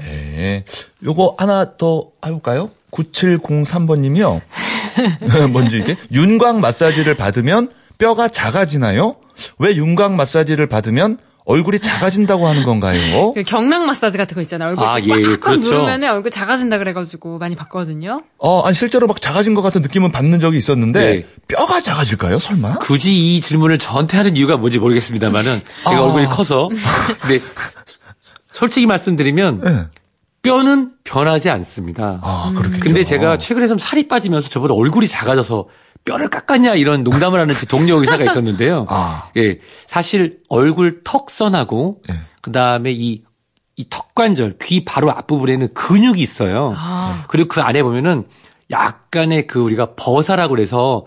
네. 0.00 0.64
요거 1.04 1.36
하나 1.38 1.76
더 1.76 2.08
해볼까요? 2.24 2.70
9703번님이요. 2.90 4.40
뭔지 5.50 5.78
이게? 5.78 5.96
윤곽 6.12 6.60
마사지를 6.60 7.16
받으면 7.16 7.70
뼈가 7.98 8.28
작아지나요? 8.28 9.16
왜 9.58 9.76
윤곽 9.76 10.14
마사지를 10.14 10.68
받으면 10.68 11.18
얼굴이 11.46 11.78
작아진다고 11.78 12.48
하는 12.48 12.64
건가요? 12.64 13.32
그 13.32 13.44
경락 13.44 13.84
마사지 13.86 14.18
같은 14.18 14.34
거 14.34 14.40
있잖아요. 14.42 14.70
얼굴 14.70 14.84
아, 14.84 14.98
예, 15.00 15.06
꽉꽉 15.06 15.40
그렇죠. 15.40 15.74
누르면 15.74 16.02
얼굴 16.04 16.32
작아진다 16.32 16.78
그래가지고 16.78 17.38
많이 17.38 17.54
봤거든요. 17.54 18.20
어, 18.38 18.62
아니, 18.62 18.74
실제로 18.74 19.06
막 19.06 19.20
작아진 19.20 19.54
것 19.54 19.62
같은 19.62 19.80
느낌은 19.80 20.10
받는 20.10 20.40
적이 20.40 20.58
있었는데, 20.58 21.04
네. 21.04 21.26
뼈가 21.46 21.80
작아질까요, 21.80 22.40
설마? 22.40 22.78
굳이 22.78 23.36
이 23.36 23.40
질문을 23.40 23.78
저한테 23.78 24.16
하는 24.16 24.36
이유가 24.36 24.56
뭔지 24.56 24.80
모르겠습니다만은 24.80 25.60
제가 25.84 25.96
아. 25.96 26.02
얼굴이 26.02 26.26
커서 26.26 26.68
근데 27.22 27.38
솔직히 28.52 28.86
말씀드리면 28.86 29.60
네. 29.62 29.86
뼈는 30.46 30.92
변하지 31.04 31.50
않습니다. 31.50 32.20
아, 32.22 32.52
그렇겠죠. 32.56 32.80
근데 32.80 33.02
제가 33.02 33.38
최근에 33.38 33.66
좀 33.66 33.78
살이 33.78 34.08
빠지면서 34.08 34.48
저보다 34.48 34.74
얼굴이 34.74 35.08
작아져서 35.08 35.66
뼈를 36.04 36.28
깎았냐 36.30 36.74
이런 36.76 37.02
농담을 37.02 37.40
하는 37.40 37.54
제 37.54 37.66
동료 37.66 38.00
의사가 38.00 38.24
있었는데요. 38.30 38.86
아. 38.88 39.28
예, 39.36 39.58
사실 39.86 40.38
얼굴 40.48 41.02
턱선하고 41.04 42.02
예. 42.10 42.14
그 42.40 42.52
다음에 42.52 42.92
이, 42.92 43.22
이 43.76 43.86
턱관절, 43.90 44.54
귀 44.62 44.84
바로 44.84 45.10
앞부분에는 45.10 45.74
근육이 45.74 46.20
있어요. 46.20 46.74
아. 46.76 47.24
그리고 47.28 47.48
그 47.48 47.60
안에 47.60 47.82
보면은 47.82 48.24
약간의 48.70 49.46
그 49.46 49.60
우리가 49.60 49.94
버사라고 49.96 50.54
그래서 50.54 51.06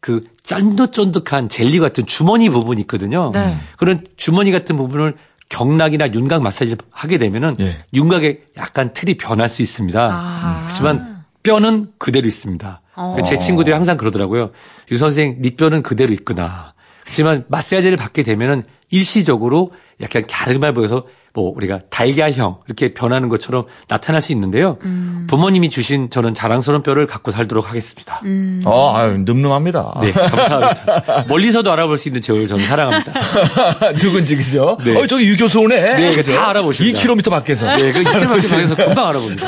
그 0.00 0.24
쫀득쫀득한 0.44 1.48
젤리 1.48 1.78
같은 1.78 2.06
주머니 2.06 2.48
부분이 2.48 2.80
있거든요. 2.82 3.30
네. 3.34 3.58
그런 3.76 4.04
주머니 4.16 4.50
같은 4.50 4.76
부분을 4.76 5.16
경락이나 5.50 6.10
윤곽 6.14 6.42
마사지를 6.42 6.78
하게 6.90 7.18
되면은 7.18 7.56
예. 7.60 7.84
윤곽에 7.92 8.44
약간 8.56 8.94
틀이 8.94 9.18
변할 9.18 9.50
수 9.50 9.60
있습니다. 9.60 10.00
아. 10.00 10.64
하지만 10.66 11.24
뼈는 11.42 11.92
그대로 11.98 12.26
있습니다. 12.26 12.80
어. 12.96 13.16
제 13.24 13.36
친구들이 13.36 13.74
항상 13.74 13.98
그러더라고요. 13.98 14.50
유 14.90 14.96
선생, 14.96 15.42
네 15.42 15.50
뼈는 15.50 15.82
그대로 15.82 16.12
있구나. 16.12 16.72
하지만 17.04 17.44
마사지를 17.48 17.96
받게 17.96 18.22
되면은 18.22 18.62
일시적으로 18.90 19.72
약간 20.00 20.24
갸름해 20.26 20.72
보여서 20.72 21.06
뭐 21.32 21.52
우리가 21.54 21.78
달걀형 21.90 22.58
이렇게 22.66 22.92
변하는 22.92 23.28
것처럼 23.28 23.66
나타날 23.88 24.20
수 24.20 24.32
있는데요. 24.32 24.78
음. 24.82 25.26
부모님이 25.28 25.70
주신 25.70 26.10
저는 26.10 26.34
자랑스러운 26.34 26.82
뼈를 26.82 27.06
갖고 27.06 27.30
살도록 27.30 27.68
하겠습니다. 27.68 28.20
음. 28.24 28.62
어, 28.64 28.94
아유, 28.96 29.18
늠름합니다. 29.18 30.00
네, 30.02 30.12
감사합니다. 30.12 31.24
멀리서도 31.28 31.70
알아볼 31.72 31.98
수 31.98 32.08
있는 32.08 32.20
제를 32.20 32.46
저는 32.48 32.66
사랑합니다. 32.66 33.12
누군지, 34.00 34.36
그죠? 34.36 34.76
네. 34.84 34.96
어, 34.96 35.06
저기 35.06 35.28
유교수 35.28 35.60
오네. 35.60 35.96
네, 35.96 36.16
그죠? 36.16 36.34
다 36.34 36.50
알아보십니다. 36.50 36.98
2km 36.98 37.30
밖에서. 37.30 37.76
네, 37.76 37.92
그 37.92 38.00
이틀 38.00 38.26
방에서 38.26 38.76
금방 38.76 39.08
알아봅니다. 39.08 39.46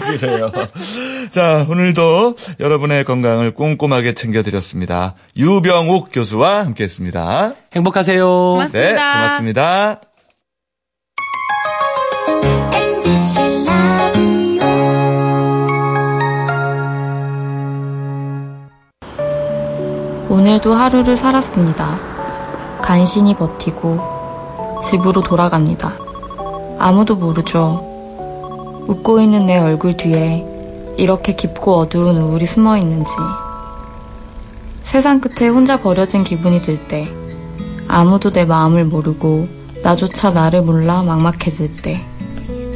그래요. 0.16 0.50
자, 1.30 1.66
오늘도 1.68 2.36
여러분의 2.60 3.04
건강을 3.04 3.54
꼼꼼하게 3.54 4.14
챙겨드렸습니다. 4.14 5.14
유병욱 5.36 6.08
교수와 6.12 6.64
함께 6.64 6.84
했습니다. 6.84 7.54
행복하세요. 7.74 8.26
고맙습니다. 8.26 8.90
네, 8.90 8.94
고맙습니다. 8.94 10.00
오늘도 20.60 20.74
하루를 20.74 21.16
살았습니다. 21.16 21.98
간신히 22.82 23.34
버티고 23.34 23.98
집으로 24.82 25.22
돌아갑니다. 25.22 25.94
아무도 26.78 27.16
모르죠. 27.16 27.82
웃고 28.86 29.20
있는 29.20 29.46
내 29.46 29.58
얼굴 29.58 29.96
뒤에 29.96 30.44
이렇게 30.98 31.34
깊고 31.34 31.76
어두운 31.76 32.18
우울이 32.18 32.44
숨어 32.46 32.76
있는지. 32.76 33.12
세상 34.82 35.20
끝에 35.20 35.48
혼자 35.48 35.80
버려진 35.80 36.24
기분이 36.24 36.60
들 36.60 36.88
때, 36.88 37.08
아무도 37.88 38.30
내 38.30 38.44
마음을 38.44 38.84
모르고 38.84 39.48
나조차 39.82 40.30
나를 40.30 40.62
몰라 40.62 41.02
막막해질 41.02 41.80
때, 41.80 42.04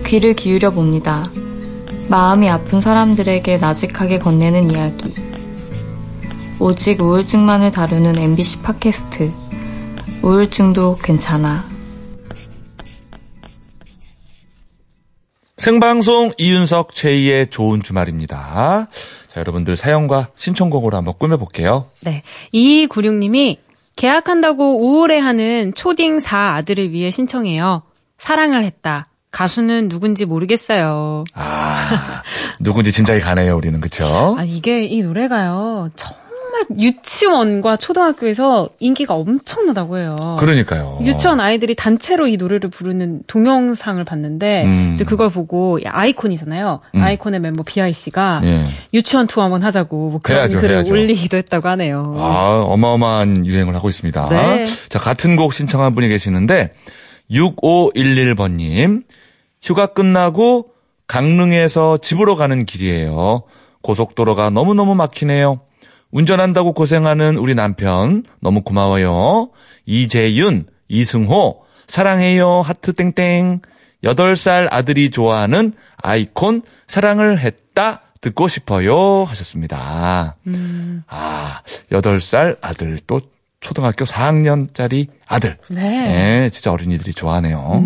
귀를 0.07 0.35
기울여 0.35 0.71
봅니다. 0.71 1.29
마음이 2.09 2.49
아픈 2.49 2.81
사람들에게 2.81 3.59
나직하게 3.59 4.21
건네는 4.21 4.71
이야기. 4.71 5.24
오직 6.61 7.01
우울증만을 7.01 7.73
다루는 7.73 8.17
MBC 8.17 8.63
팟캐스트. 8.63 9.33
우울증도 10.23 10.97
괜찮아. 10.97 11.65
생방송 15.57 16.33
이윤석 16.39 16.95
최희의 16.95 17.51
좋은 17.51 17.83
주말입니다. 17.83 18.89
자, 19.33 19.41
여러분들 19.41 19.77
사연과 19.77 20.29
신청곡으로 20.37 20.97
한번 20.97 21.15
꾸며볼게요. 21.19 21.89
네. 22.03 22.23
2296님이 22.53 23.57
계약한다고 23.97 24.81
우울해하는 24.81 25.73
초딩 25.75 26.21
4 26.21 26.55
아들을 26.57 26.93
위해 26.93 27.11
신청해요. 27.11 27.83
사랑을 28.19 28.65
했다. 28.65 29.09
가수는 29.31 29.89
누군지 29.89 30.25
모르겠어요. 30.25 31.25
아, 31.35 32.23
누군지 32.61 32.93
짐작이 32.93 33.21
가네요, 33.21 33.57
우리는. 33.57 33.81
그쵸? 33.81 34.37
아, 34.39 34.45
이게 34.45 34.85
이 34.85 35.03
노래가요. 35.03 35.91
정 35.97 36.24
말 36.55 36.79
유치원과 36.79 37.77
초등학교에서 37.77 38.69
인기가 38.79 39.15
엄청나다고 39.15 39.99
해요. 39.99 40.37
그러니까요. 40.39 41.01
유치원 41.03 41.41
아이들이 41.41 41.75
단체로 41.75 42.29
이 42.29 42.37
노래를 42.37 42.71
부르는 42.71 43.25
동영상을 43.27 44.03
봤는데 44.05 44.65
음. 44.65 44.93
이제 44.95 45.05
그걸 45.05 45.31
보고 45.31 45.79
아이콘이잖아요. 45.85 46.81
음. 46.95 47.03
아이콘의 47.03 47.41
멤버 47.41 47.65
비아이 47.65 47.93
씨가 47.93 48.43
예. 48.45 48.65
유치원 48.95 49.27
투어 49.27 49.43
한번 49.43 49.65
하자고 49.65 50.11
뭐 50.11 50.21
그런 50.23 50.41
해야죠, 50.41 50.61
글을 50.61 50.77
해야죠. 50.77 50.93
올리기도 50.93 51.37
했다고 51.37 51.69
하네요. 51.71 52.15
아, 52.17 52.63
어마어마한 52.67 53.47
유행을 53.47 53.75
하고 53.75 53.89
있습니다. 53.89 54.29
네. 54.29 54.65
자, 54.89 54.99
같은 55.01 55.35
곡 55.37 55.53
신청한 55.53 55.95
분이 55.95 56.09
계시는데, 56.09 56.73
6511번님, 57.31 59.03
휴가 59.63 59.87
끝나고 59.87 60.71
강릉에서 61.07 61.99
집으로 61.99 62.37
가는 62.37 62.65
길이에요. 62.65 63.43
고속도로가 63.83 64.51
너무너무 64.51 64.95
막히네요. 64.95 65.61
운전한다고 66.15 66.75
고생하는 66.75 67.37
우리 67.37 67.57
남편, 67.57 68.23
너무 68.41 68.63
고마워요. 68.63 69.51
이재윤, 69.85 70.67
이승호, 70.87 71.63
사랑해요, 71.89 72.63
하트 72.63 72.93
땡땡. 72.93 73.61
8살 74.05 74.69
아들이 74.71 75.11
좋아하는 75.11 75.73
아이콘, 75.97 76.63
사랑을 76.87 77.41
했다, 77.41 78.03
듣고 78.21 78.47
싶어요. 78.47 79.25
하셨습니다. 79.25 80.37
아, 81.09 81.63
8살 81.91 82.59
아들, 82.61 83.01
또 83.09 83.21
초등학교 83.65 84.05
4학년짜리 84.05 85.09
아들. 85.27 85.57
네. 85.71 85.81
네, 85.81 86.51
진짜 86.51 86.71
어린이들이 86.71 87.15
좋아하네요. 87.15 87.83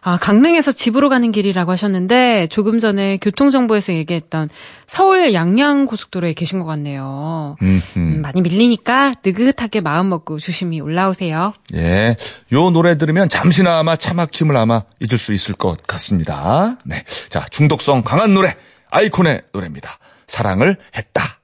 아, 0.00 0.18
강릉에서 0.18 0.72
집으로 0.72 1.08
가는 1.08 1.30
길이라고 1.30 1.70
하셨는데 1.70 2.48
조금 2.48 2.80
전에 2.80 3.18
교통정보에서 3.18 3.94
얘기했던 3.94 4.50
서울 4.88 5.32
양양 5.32 5.86
고속도로에 5.86 6.32
계신 6.32 6.58
것 6.58 6.64
같네요. 6.64 7.56
음, 7.62 8.20
많이 8.20 8.42
밀리니까 8.42 9.14
느긋하게 9.24 9.80
마음 9.80 10.08
먹고 10.08 10.40
조심히 10.40 10.80
올라오세요. 10.80 11.52
예. 11.76 12.16
요 12.52 12.70
노래 12.70 12.98
들으면 12.98 13.28
잠시나마 13.28 13.94
차 13.94 14.14
막힘을 14.14 14.56
아마 14.56 14.82
잊을 14.98 15.18
수 15.18 15.32
있을 15.32 15.54
것 15.54 15.86
같습니다. 15.86 16.78
네. 16.84 17.04
자, 17.28 17.46
중독성 17.48 18.02
강한 18.02 18.34
노래, 18.34 18.56
아이콘의 18.90 19.42
노래입니다. 19.52 19.98
사랑을 20.26 20.78
했다. 20.96 21.41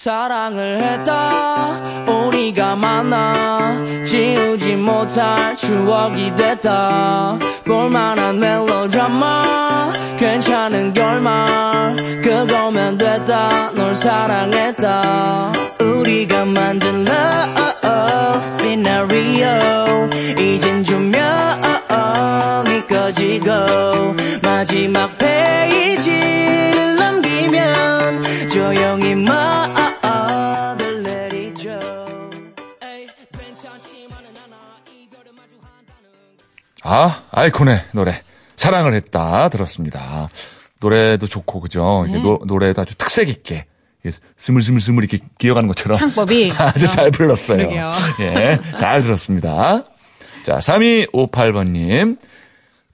사랑을 0.00 0.82
했다. 0.82 2.06
우리가 2.08 2.74
만나 2.74 3.84
지우지 4.02 4.76
못할 4.76 5.54
추억이 5.54 6.34
됐다. 6.34 7.38
볼만한 7.66 8.40
멜로드라마 8.40 9.92
괜찮은 10.16 10.94
결말 10.94 11.96
그거면 12.22 12.96
됐다. 12.96 13.72
널 13.72 13.94
사랑했다. 13.94 15.52
우리가 15.80 16.46
만든 16.46 17.06
love 17.06 18.42
scenario. 18.44 20.08
이젠 20.38 20.82
조명이 20.82 21.20
꺼지고 22.88 23.50
마지막 24.42 25.09
아, 36.82 37.22
아이콘의 37.30 37.84
노래. 37.92 38.22
사랑을 38.56 38.94
했다. 38.94 39.48
들었습니다. 39.48 40.28
노래도 40.80 41.26
좋고, 41.26 41.60
그죠? 41.60 42.04
네. 42.06 42.20
노, 42.22 42.40
노래도 42.46 42.82
아주 42.82 42.96
특색 42.96 43.28
있게. 43.28 43.66
스물스물스물 44.38 45.04
이렇게 45.04 45.22
기어가는 45.38 45.68
것처럼. 45.68 45.98
창법이 45.98 46.52
아주 46.56 46.86
잘 46.86 47.10
불렀어요. 47.10 47.58
그러게요. 47.58 47.92
예, 48.20 48.58
잘 48.78 49.02
들었습니다. 49.02 49.84
자, 50.44 50.56
3258번님. 50.58 52.18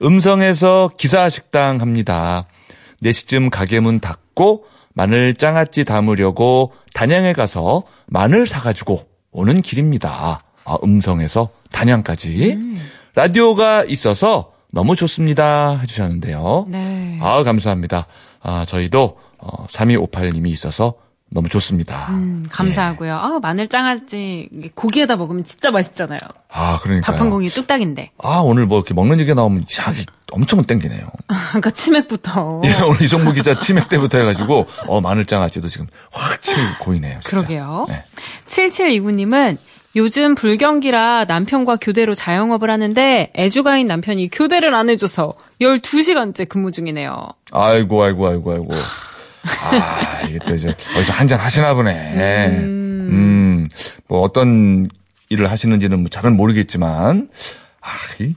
음성에서 0.03 0.91
기사 0.97 1.29
식당 1.29 1.79
합니다. 1.79 2.45
4시쯤 3.03 3.49
가게 3.49 3.79
문 3.79 3.99
닫고 3.99 4.65
마늘 4.93 5.33
장아찌 5.33 5.85
담으려고 5.85 6.73
단양에 6.93 7.33
가서 7.33 7.83
마늘 8.07 8.45
사가지고 8.45 9.07
오는 9.31 9.61
길입니다. 9.61 10.41
아, 10.65 10.77
음성에서 10.83 11.49
단양까지. 11.71 12.57
라디오가 13.17 13.83
있어서 13.85 14.51
너무 14.71 14.95
좋습니다. 14.95 15.79
해주셨는데요. 15.81 16.67
네. 16.69 17.17
아, 17.19 17.41
감사합니다. 17.43 18.05
아, 18.43 18.63
저희도 18.65 19.17
어, 19.39 19.65
3258님이 19.65 20.49
있어서 20.49 20.93
너무 21.31 21.49
좋습니다. 21.49 22.09
음, 22.11 22.45
감사하고요. 22.51 23.15
아, 23.15 23.39
마늘 23.41 23.69
장아찌 23.69 24.71
고기에다 24.75 25.15
먹으면 25.15 25.45
진짜 25.45 25.71
맛있잖아요. 25.71 26.19
아, 26.51 26.77
그러니까. 26.83 27.11
밥 27.11 27.19
한 27.19 27.31
공기 27.31 27.49
뚝딱인데. 27.49 28.11
아, 28.19 28.41
오늘 28.43 28.67
뭐 28.67 28.77
이렇게 28.77 28.93
먹는 28.93 29.19
얘기가 29.21 29.33
나오면 29.33 29.65
이상하게 29.67 30.05
엄청 30.31 30.63
땡기네요. 30.63 31.07
아까 31.55 31.71
치맥부터. 31.71 32.61
예, 32.65 32.73
오늘 32.83 33.01
이종무 33.01 33.33
기자 33.33 33.57
치맥 33.57 33.89
때부터 33.89 34.19
해가지고, 34.19 34.67
어, 34.85 35.01
마늘 35.01 35.25
장아찌도 35.25 35.69
지금 35.69 35.87
확 36.11 36.39
침이 36.43 36.61
고이네요. 36.81 37.13
진짜. 37.23 37.29
그러게요. 37.29 37.87
네. 37.89 38.03
7729님은 38.45 39.57
요즘 39.97 40.35
불경기라 40.35 41.25
남편과 41.25 41.77
교대로 41.81 42.13
자영업을 42.13 42.69
하는데 42.69 43.31
애주가인 43.35 43.87
남편이 43.87 44.29
교대를 44.29 44.75
안 44.75 44.89
해줘서 44.89 45.33
12시간째 45.59 46.47
근무 46.47 46.71
중이네요. 46.71 47.27
아이고, 47.51 48.03
아이고, 48.03 48.27
아이고, 48.27 48.51
아이고. 48.53 48.73
아, 49.43 50.21
이게 50.29 50.37
또 50.45 50.53
이제 50.53 50.69
어디서 50.95 51.13
한잔 51.13 51.39
하시나 51.39 51.73
보네. 51.73 51.91
음, 52.59 53.67
뭐 54.07 54.21
어떤 54.21 54.87
일을 55.29 55.49
하시는지는 55.49 55.99
뭐 55.99 56.09
잘은 56.09 56.37
모르겠지만, 56.37 57.29
아, 57.81 57.89
이, 58.19 58.35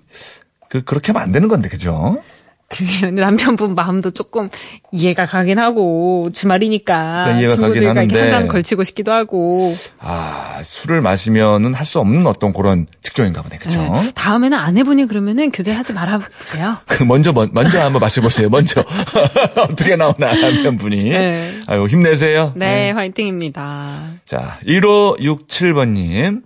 그, 0.70 0.82
그렇게 0.82 1.12
하면 1.12 1.22
안 1.22 1.32
되는 1.32 1.48
건데, 1.48 1.68
그죠? 1.68 2.22
그러게요. 2.70 3.10
남편분 3.10 3.74
마음도 3.74 4.10
조금 4.12 4.48
이해가 4.92 5.26
가긴 5.26 5.58
하고 5.58 6.30
주말이니까 6.32 7.24
그러니까 7.24 7.38
이해가 7.40 7.56
가긴 7.56 7.88
하는데. 7.88 8.20
한잔 8.20 8.48
걸치고 8.48 8.84
싶기도 8.84 9.12
하고 9.12 9.74
아, 9.98 10.60
술을 10.64 11.00
마시면은 11.02 11.74
할 11.74 11.84
수 11.84 11.98
없는 11.98 12.24
어떤 12.28 12.52
그런 12.52 12.86
직종인가 13.02 13.42
보네, 13.42 13.58
그죠? 13.58 13.80
네. 13.82 14.12
다음에는 14.14 14.56
아내분이 14.56 15.06
그러면은 15.06 15.50
교대하지 15.50 15.92
말아 15.92 16.18
보세요. 16.20 16.76
그 16.86 17.02
먼저 17.02 17.32
먼- 17.32 17.50
먼저 17.52 17.80
한번 17.82 17.98
마셔보세요. 18.00 18.48
먼저 18.48 18.84
어떻게 19.58 19.96
나오나 19.96 20.32
남편분이. 20.32 21.10
네. 21.10 21.60
아유 21.66 21.86
힘내세요. 21.86 22.52
네, 22.54 22.92
화이팅입니다. 22.92 24.10
자 24.24 24.58
1567번님 24.66 26.42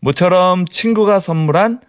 모처럼 0.00 0.66
친구가 0.66 1.20
선물한 1.20 1.80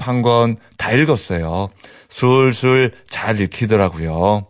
한권다 0.00 0.92
읽었어요. 0.92 1.70
술술 2.18 2.92
잘 3.10 3.40
읽히더라고요. 3.40 4.46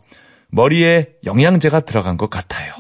머리에 0.51 1.07
영양제가 1.25 1.81
들어간 1.81 2.19
것 2.19 2.29
같아요. 2.29 2.75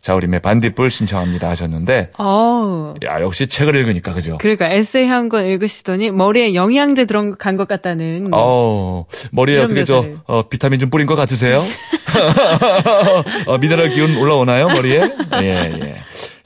자우림의 0.00 0.40
반딧불 0.40 0.90
신청합니다 0.92 1.48
하셨는데 1.50 2.12
어. 2.18 2.94
야 3.04 3.20
역시 3.20 3.48
책을 3.48 3.74
읽으니까 3.74 4.14
그죠? 4.14 4.38
그러니까 4.38 4.70
에세이 4.70 5.06
한 5.08 5.28
권 5.28 5.44
읽으시더니 5.46 6.12
머리에 6.12 6.54
영양제 6.54 7.06
들어간 7.06 7.56
것 7.56 7.66
같다는. 7.66 8.28
어 8.32 9.06
머리에 9.32 9.58
어떻게 9.58 9.82
저 9.84 9.96
묘사를. 9.96 10.18
어, 10.26 10.48
비타민 10.48 10.78
좀 10.78 10.88
뿌린 10.88 11.08
것 11.08 11.16
같으세요? 11.16 11.60
어, 13.46 13.58
미네랄 13.58 13.90
기운 13.90 14.16
올라오나요 14.18 14.68
머리에? 14.68 15.00
예 15.40 15.46
예. 15.80 15.96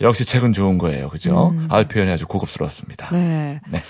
역시 0.01 0.25
책은 0.25 0.53
좋은 0.55 0.79
거예요, 0.79 1.09
그죠? 1.11 1.55
아 1.69 1.83
표현이 1.85 2.11
아주 2.11 2.27
고급스러웠습니다. 2.27 3.11
네. 3.13 3.61
네. 3.71 3.83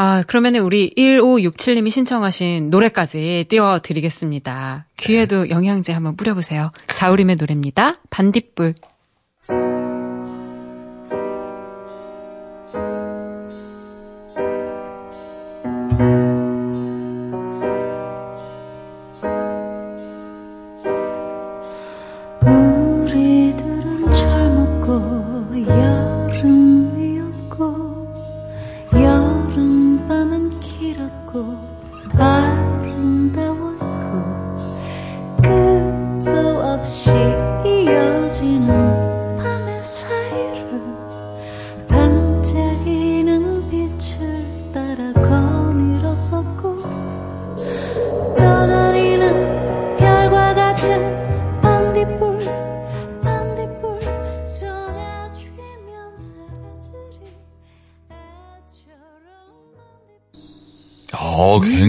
아, 0.00 0.22
그러면은 0.28 0.60
우리 0.60 0.94
1567님이 0.96 1.90
신청하신 1.90 2.70
노래까지 2.70 3.46
띄워드리겠습니다. 3.48 4.86
귀에도 4.96 5.50
영양제 5.50 5.92
한번 5.92 6.14
뿌려보세요. 6.14 6.70
자우림의 6.86 7.34
노래입니다. 7.34 7.98
반딧불. 8.08 8.74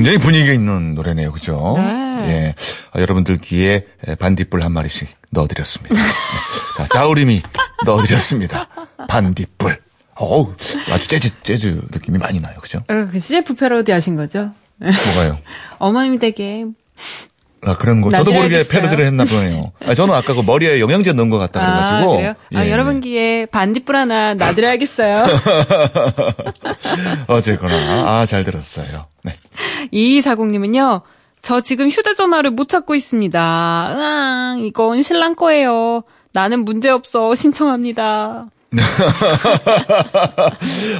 굉장히 0.09 0.17
분위기 0.17 0.53
있는 0.53 0.95
노래네요, 0.95 1.31
그죠? 1.31 1.75
네. 1.77 1.83
예. 2.29 2.55
아, 2.91 2.99
여러분들 2.99 3.37
귀에 3.37 3.85
반딧불 4.17 4.63
한 4.63 4.71
마리씩 4.71 5.07
넣어드렸습니다. 5.29 5.93
네. 5.93 6.01
자, 6.77 6.87
자우림이 6.87 7.43
넣어드렸습니다. 7.85 8.67
반딧불. 9.07 9.77
어우, 10.15 10.55
아주 10.91 11.07
재즈, 11.07 11.29
재즈 11.43 11.81
느낌이 11.91 12.17
많이 12.17 12.39
나요, 12.39 12.55
그죠? 12.59 12.79
어, 12.89 13.07
그 13.11 13.19
CF 13.19 13.53
패러디 13.53 13.91
하신 13.91 14.15
거죠? 14.15 14.51
뭐가요? 14.77 15.37
어머님 15.77 16.17
댁에 16.17 16.65
아, 17.61 17.75
그런 17.75 18.01
거. 18.01 18.09
저도 18.09 18.31
모르게 18.31 18.57
나중에 18.57 18.81
패러디를 18.81 19.05
했나 19.05 19.25
보네요. 19.25 19.71
아, 19.85 19.93
저는 19.93 20.15
아까 20.15 20.33
그 20.33 20.41
머리에 20.41 20.79
영양제 20.79 21.13
넣은 21.13 21.29
것 21.29 21.37
같다 21.37 21.61
아, 21.61 21.65
그래가지고. 21.65 22.11
그래요? 22.15 22.33
아, 22.55 22.65
예. 22.65 22.71
여러분 22.71 23.01
귀에 23.01 23.45
반딧불 23.45 23.95
하나 23.95 24.33
놔드려야겠어요. 24.33 25.27
어쨌거나, 27.27 27.75
아, 28.07 28.25
잘 28.25 28.43
들었어요. 28.43 29.05
네. 29.23 29.35
2240님은요, 29.93 31.01
저 31.41 31.61
지금 31.61 31.89
휴대전화를 31.89 32.51
못 32.51 32.67
찾고 32.67 32.95
있습니다. 32.95 33.87
으앙, 33.91 34.59
이건 34.61 35.01
신랑 35.03 35.35
거예요. 35.35 36.03
나는 36.31 36.65
문제없어. 36.65 37.33
신청합니다. 37.35 38.45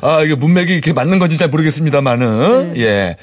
아, 0.02 0.24
이게 0.24 0.34
문맥이 0.34 0.74
이렇게 0.74 0.92
맞는 0.92 1.20
건지 1.20 1.38
잘 1.38 1.50
모르겠습니다만은, 1.50 2.74
네. 2.74 2.82
예. 2.82 3.16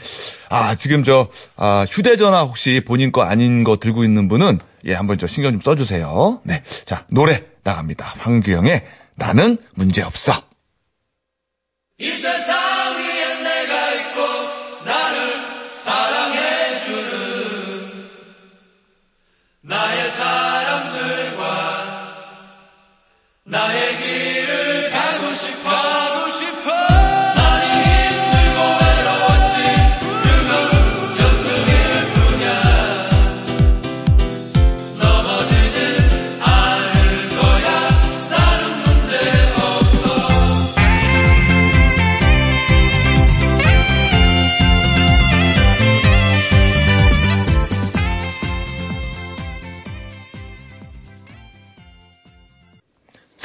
아, 0.49 0.77
지금 0.77 1.03
저, 1.03 1.29
아, 1.57 1.85
휴대전화 1.89 2.43
혹시 2.43 2.81
본인 2.87 3.11
거 3.11 3.23
아닌 3.23 3.65
거 3.65 3.79
들고 3.79 4.05
있는 4.05 4.29
분은, 4.29 4.61
예, 4.85 4.95
한번 4.95 5.19
저 5.19 5.27
신경 5.27 5.51
좀 5.53 5.61
써주세요. 5.61 6.43
네. 6.45 6.62
자, 6.85 7.05
노래 7.09 7.43
나갑니다. 7.65 8.15
황규영의 8.19 8.85
나는 9.17 9.59
문제없어. 9.75 10.33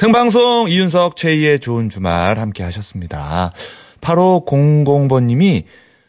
생방송 0.02 0.68
이윤석 0.68 1.14
최희의 1.14 1.60
좋은 1.60 1.88
주말 1.88 2.40
함께 2.40 2.64
하셨습니다. 2.64 3.52
8500번님이 4.00 5.62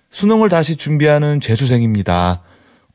수능을 0.10 0.50
다시 0.50 0.78
준비하는 0.78 1.40
재수생입니다. 1.40 2.42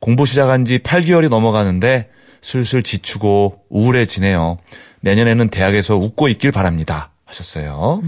공부 0.01 0.25
시작한 0.25 0.65
지 0.65 0.79
8개월이 0.79 1.29
넘어가는데 1.29 2.09
슬슬 2.41 2.83
지치고 2.83 3.61
우울해지네요. 3.69 4.57
내년에는 4.99 5.47
대학에서 5.47 5.95
웃고 5.95 6.27
있길 6.27 6.51
바랍니다. 6.51 7.11
하셨어요. 7.23 8.03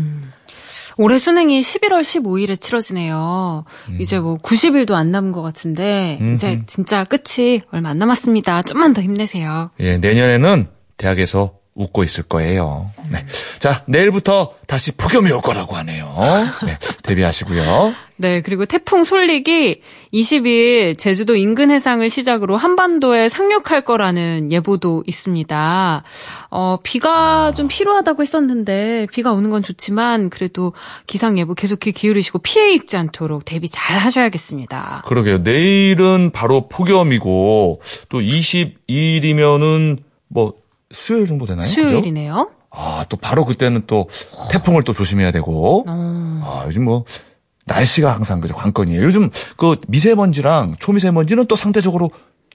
올해 0.97 1.17
수능이 1.17 1.61
11월 1.61 2.01
15일에 2.01 2.59
치러지네요. 2.59 3.63
이제 4.01 4.19
뭐 4.19 4.35
90일도 4.35 4.91
안 4.95 5.11
남은 5.11 5.31
것 5.31 5.41
같은데, 5.41 6.19
이제 6.35 6.61
진짜 6.67 7.05
끝이 7.05 7.61
얼마 7.71 7.91
안 7.91 7.99
남았습니다. 7.99 8.63
좀만 8.63 8.93
더 8.93 9.01
힘내세요. 9.01 9.71
예, 9.79 9.97
내년에는 9.97 10.67
대학에서 10.97 11.60
웃고 11.73 12.03
있을 12.03 12.23
거예요. 12.23 12.91
네. 13.09 13.25
자, 13.59 13.83
내일부터 13.85 14.55
다시 14.67 14.91
폭염이 14.91 15.31
올 15.31 15.41
거라고 15.41 15.77
하네요. 15.77 16.13
네, 16.65 16.77
대비하시고요. 17.03 17.93
네, 18.17 18.41
그리고 18.41 18.65
태풍 18.65 19.03
솔릭이 19.03 19.81
20일 20.13 20.97
제주도 20.97 21.35
인근 21.35 21.71
해상을 21.71 22.07
시작으로 22.09 22.57
한반도에 22.57 23.29
상륙할 23.29 23.81
거라는 23.83 24.51
예보도 24.51 25.03
있습니다. 25.07 26.03
어, 26.51 26.77
비가 26.83 27.53
좀 27.53 27.67
필요하다고 27.67 28.21
했었는데 28.21 29.07
비가 29.11 29.31
오는 29.31 29.49
건 29.49 29.63
좋지만 29.63 30.29
그래도 30.29 30.73
기상 31.07 31.39
예보 31.39 31.55
계속 31.55 31.79
귀 31.79 31.93
기울이시고 31.93 32.39
피해 32.39 32.73
입지 32.73 32.97
않도록 32.97 33.45
대비 33.45 33.69
잘 33.69 33.97
하셔야겠습니다. 33.97 35.03
그러게요. 35.05 35.39
내일은 35.39 36.31
바로 36.31 36.67
폭염이고 36.67 37.81
또 38.09 38.19
22일이면은 38.19 39.97
뭐 40.27 40.60
수요일 40.91 41.27
정도 41.27 41.45
되나요? 41.45 41.67
그죠? 41.67 41.87
수요일이네요. 41.87 42.51
아, 42.69 43.05
또 43.09 43.17
바로 43.17 43.45
그때는 43.45 43.83
또 43.87 44.07
태풍을 44.51 44.83
또 44.83 44.93
조심해야 44.93 45.31
되고. 45.31 45.83
어. 45.87 46.41
아, 46.43 46.63
요즘 46.67 46.85
뭐 46.85 47.05
날씨가 47.65 48.13
항상 48.13 48.41
그죠 48.41 48.53
관건이에요. 48.55 49.03
요즘 49.03 49.29
그 49.57 49.75
미세먼지랑 49.87 50.77
초미세먼지는 50.79 51.45
또 51.47 51.55
상대적으로 51.55 52.09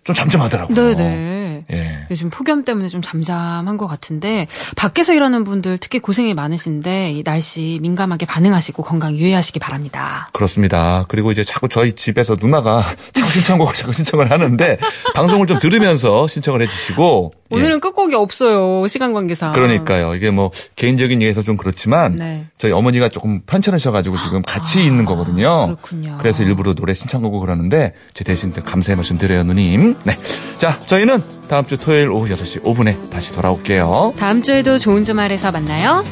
좀 0.04 0.14
잠잠하더라고요. 0.14 0.74
네네. 0.74 1.35
예. 1.72 2.06
요즘 2.10 2.30
폭염 2.30 2.64
때문에 2.64 2.88
좀 2.88 3.02
잠잠한 3.02 3.76
것 3.76 3.86
같은데 3.86 4.46
밖에서 4.76 5.12
일하는 5.14 5.44
분들 5.44 5.78
특히 5.78 5.98
고생이 5.98 6.34
많으신데 6.34 7.12
이 7.12 7.22
날씨 7.22 7.78
민감하게 7.82 8.26
반응하시고 8.26 8.82
건강 8.82 9.16
유의하시기 9.16 9.58
바랍니다. 9.58 10.28
그렇습니다. 10.32 11.04
그리고 11.08 11.32
이제 11.32 11.44
자꾸 11.44 11.68
저희 11.68 11.92
집에서 11.92 12.36
누나가 12.40 12.84
자꾸 13.12 13.30
신청곡을 13.30 13.74
자꾸 13.74 13.92
신청을 13.92 14.30
하는데 14.30 14.78
방송을 15.14 15.46
좀 15.46 15.58
들으면서 15.58 16.26
신청을 16.28 16.62
해주시고 16.62 17.32
예. 17.52 17.56
오늘은 17.56 17.80
끝곡이 17.80 18.14
없어요. 18.14 18.86
시간 18.88 19.12
관계상. 19.12 19.52
그러니까요. 19.52 20.14
이게 20.14 20.30
뭐 20.30 20.50
개인적인 20.74 21.22
얘기에서 21.22 21.42
좀 21.42 21.56
그렇지만 21.56 22.16
네. 22.16 22.46
저희 22.58 22.72
어머니가 22.72 23.08
조금 23.08 23.40
편찮으셔가지고 23.46 24.18
지금 24.18 24.42
같이 24.42 24.84
있는 24.84 25.04
거거든요. 25.04 25.66
그렇군요. 25.66 26.16
그래서 26.18 26.42
일부러 26.42 26.74
노래 26.74 26.94
신청하고 26.94 27.40
그러는데 27.40 27.94
제 28.14 28.24
대신 28.24 28.52
감사의 28.52 28.96
말씀 28.96 29.18
드려요, 29.18 29.44
누님. 29.44 29.96
네. 30.04 30.16
자, 30.58 30.80
저희는 30.80 31.22
다음 31.48 31.66
주 31.66 31.76
토요일 31.76 32.10
오후 32.10 32.28
6시 32.28 32.62
5분에 32.62 33.10
다시 33.10 33.32
돌아올게요. 33.32 34.14
다음 34.16 34.42
주에도 34.42 34.78
좋은 34.78 35.04
주말에서 35.04 35.52
만나요. 35.52 36.04